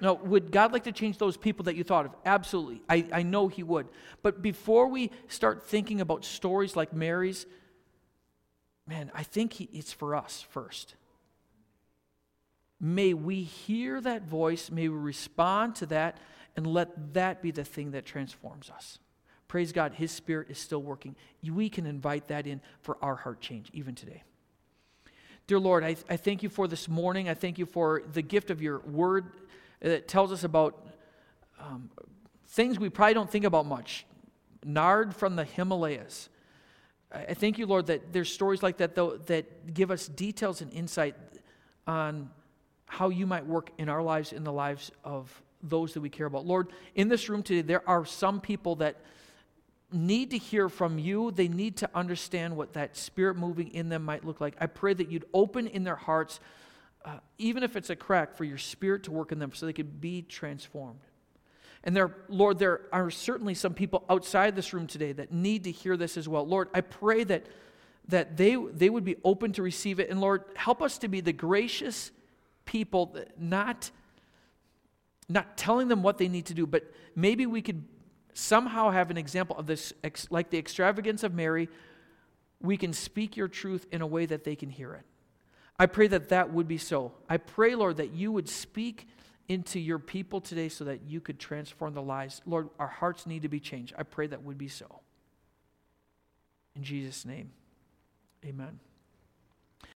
Now, 0.00 0.14
would 0.14 0.50
God 0.50 0.72
like 0.72 0.84
to 0.84 0.92
change 0.92 1.18
those 1.18 1.36
people 1.36 1.64
that 1.64 1.76
you 1.76 1.84
thought 1.84 2.06
of? 2.06 2.14
Absolutely. 2.24 2.82
I, 2.88 3.06
I 3.12 3.22
know 3.22 3.48
He 3.48 3.62
would. 3.62 3.88
But 4.22 4.42
before 4.42 4.88
we 4.88 5.10
start 5.28 5.62
thinking 5.66 6.00
about 6.00 6.24
stories 6.24 6.74
like 6.74 6.92
Mary's, 6.92 7.46
man, 8.86 9.10
I 9.14 9.22
think 9.22 9.52
he, 9.54 9.68
it's 9.72 9.92
for 9.92 10.16
us 10.16 10.44
first. 10.50 10.94
May 12.80 13.12
we 13.12 13.42
hear 13.42 14.00
that 14.00 14.22
voice, 14.22 14.70
may 14.70 14.88
we 14.88 14.96
respond 14.96 15.76
to 15.76 15.86
that, 15.86 16.16
and 16.56 16.66
let 16.66 17.12
that 17.14 17.42
be 17.42 17.50
the 17.50 17.64
thing 17.64 17.90
that 17.92 18.06
transforms 18.06 18.70
us. 18.70 18.98
Praise 19.50 19.72
God, 19.72 19.94
His 19.94 20.12
Spirit 20.12 20.48
is 20.48 20.58
still 20.58 20.80
working. 20.80 21.16
We 21.42 21.68
can 21.68 21.84
invite 21.84 22.28
that 22.28 22.46
in 22.46 22.60
for 22.82 22.96
our 23.02 23.16
heart 23.16 23.40
change, 23.40 23.68
even 23.72 23.96
today. 23.96 24.22
Dear 25.48 25.58
Lord, 25.58 25.82
I, 25.82 25.96
I 26.08 26.16
thank 26.16 26.44
you 26.44 26.48
for 26.48 26.68
this 26.68 26.88
morning. 26.88 27.28
I 27.28 27.34
thank 27.34 27.58
you 27.58 27.66
for 27.66 28.04
the 28.12 28.22
gift 28.22 28.50
of 28.50 28.62
your 28.62 28.78
word 28.78 29.32
that 29.80 30.06
tells 30.06 30.30
us 30.30 30.44
about 30.44 30.86
um, 31.58 31.90
things 32.46 32.78
we 32.78 32.90
probably 32.90 33.14
don't 33.14 33.28
think 33.28 33.44
about 33.44 33.66
much. 33.66 34.06
Nard 34.64 35.16
from 35.16 35.34
the 35.34 35.44
Himalayas. 35.44 36.28
I 37.10 37.34
thank 37.34 37.58
you, 37.58 37.66
Lord, 37.66 37.86
that 37.86 38.12
there's 38.12 38.32
stories 38.32 38.62
like 38.62 38.76
that, 38.76 38.94
though, 38.94 39.16
that 39.26 39.74
give 39.74 39.90
us 39.90 40.06
details 40.06 40.60
and 40.60 40.72
insight 40.72 41.16
on 41.88 42.30
how 42.86 43.08
you 43.08 43.26
might 43.26 43.46
work 43.46 43.70
in 43.78 43.88
our 43.88 44.00
lives, 44.00 44.32
in 44.32 44.44
the 44.44 44.52
lives 44.52 44.92
of 45.02 45.42
those 45.60 45.92
that 45.94 46.02
we 46.02 46.08
care 46.08 46.26
about. 46.26 46.46
Lord, 46.46 46.68
in 46.94 47.08
this 47.08 47.28
room 47.28 47.42
today, 47.42 47.62
there 47.62 47.82
are 47.88 48.04
some 48.04 48.40
people 48.40 48.76
that 48.76 48.94
need 49.92 50.30
to 50.30 50.38
hear 50.38 50.68
from 50.68 50.98
you. 50.98 51.30
They 51.30 51.48
need 51.48 51.76
to 51.78 51.90
understand 51.94 52.56
what 52.56 52.74
that 52.74 52.96
spirit 52.96 53.36
moving 53.36 53.68
in 53.68 53.88
them 53.88 54.04
might 54.04 54.24
look 54.24 54.40
like. 54.40 54.54
I 54.60 54.66
pray 54.66 54.94
that 54.94 55.10
you'd 55.10 55.26
open 55.34 55.66
in 55.66 55.84
their 55.84 55.96
hearts, 55.96 56.40
uh, 57.04 57.18
even 57.38 57.62
if 57.62 57.76
it's 57.76 57.90
a 57.90 57.96
crack, 57.96 58.36
for 58.36 58.44
your 58.44 58.58
spirit 58.58 59.04
to 59.04 59.10
work 59.10 59.32
in 59.32 59.38
them 59.38 59.52
so 59.54 59.66
they 59.66 59.72
could 59.72 60.00
be 60.00 60.22
transformed. 60.22 61.00
And 61.82 61.96
there, 61.96 62.14
Lord, 62.28 62.58
there 62.58 62.82
are 62.92 63.10
certainly 63.10 63.54
some 63.54 63.72
people 63.72 64.04
outside 64.10 64.54
this 64.54 64.72
room 64.74 64.86
today 64.86 65.12
that 65.12 65.32
need 65.32 65.64
to 65.64 65.70
hear 65.70 65.96
this 65.96 66.16
as 66.16 66.28
well. 66.28 66.46
Lord, 66.46 66.68
I 66.74 66.82
pray 66.82 67.24
that, 67.24 67.46
that 68.08 68.36
they, 68.36 68.56
they 68.56 68.90
would 68.90 69.04
be 69.04 69.16
open 69.24 69.52
to 69.54 69.62
receive 69.62 69.98
it. 69.98 70.10
And 70.10 70.20
Lord, 70.20 70.44
help 70.56 70.82
us 70.82 70.98
to 70.98 71.08
be 71.08 71.20
the 71.20 71.32
gracious 71.32 72.10
people, 72.66 73.16
not, 73.38 73.90
not 75.28 75.56
telling 75.56 75.88
them 75.88 76.02
what 76.02 76.18
they 76.18 76.28
need 76.28 76.46
to 76.46 76.54
do, 76.54 76.66
but 76.66 76.84
maybe 77.16 77.46
we 77.46 77.62
could 77.62 77.82
somehow 78.34 78.90
have 78.90 79.10
an 79.10 79.16
example 79.16 79.56
of 79.56 79.66
this, 79.66 79.92
like 80.30 80.50
the 80.50 80.58
extravagance 80.58 81.22
of 81.22 81.34
Mary. 81.34 81.68
We 82.62 82.76
can 82.76 82.92
speak 82.92 83.36
your 83.36 83.48
truth 83.48 83.86
in 83.90 84.02
a 84.02 84.06
way 84.06 84.26
that 84.26 84.44
they 84.44 84.56
can 84.56 84.70
hear 84.70 84.94
it. 84.94 85.04
I 85.78 85.86
pray 85.86 86.08
that 86.08 86.28
that 86.28 86.52
would 86.52 86.68
be 86.68 86.76
so. 86.76 87.12
I 87.28 87.38
pray, 87.38 87.74
Lord, 87.74 87.96
that 87.96 88.12
you 88.12 88.32
would 88.32 88.48
speak 88.48 89.08
into 89.48 89.80
your 89.80 89.98
people 89.98 90.40
today 90.40 90.68
so 90.68 90.84
that 90.84 91.02
you 91.08 91.20
could 91.20 91.38
transform 91.38 91.94
the 91.94 92.02
lives. 92.02 92.42
Lord, 92.44 92.68
our 92.78 92.86
hearts 92.86 93.26
need 93.26 93.42
to 93.42 93.48
be 93.48 93.60
changed. 93.60 93.94
I 93.96 94.02
pray 94.02 94.26
that 94.26 94.42
would 94.42 94.58
be 94.58 94.68
so. 94.68 95.00
In 96.76 96.82
Jesus' 96.82 97.24
name, 97.24 97.50
amen. 98.44 98.78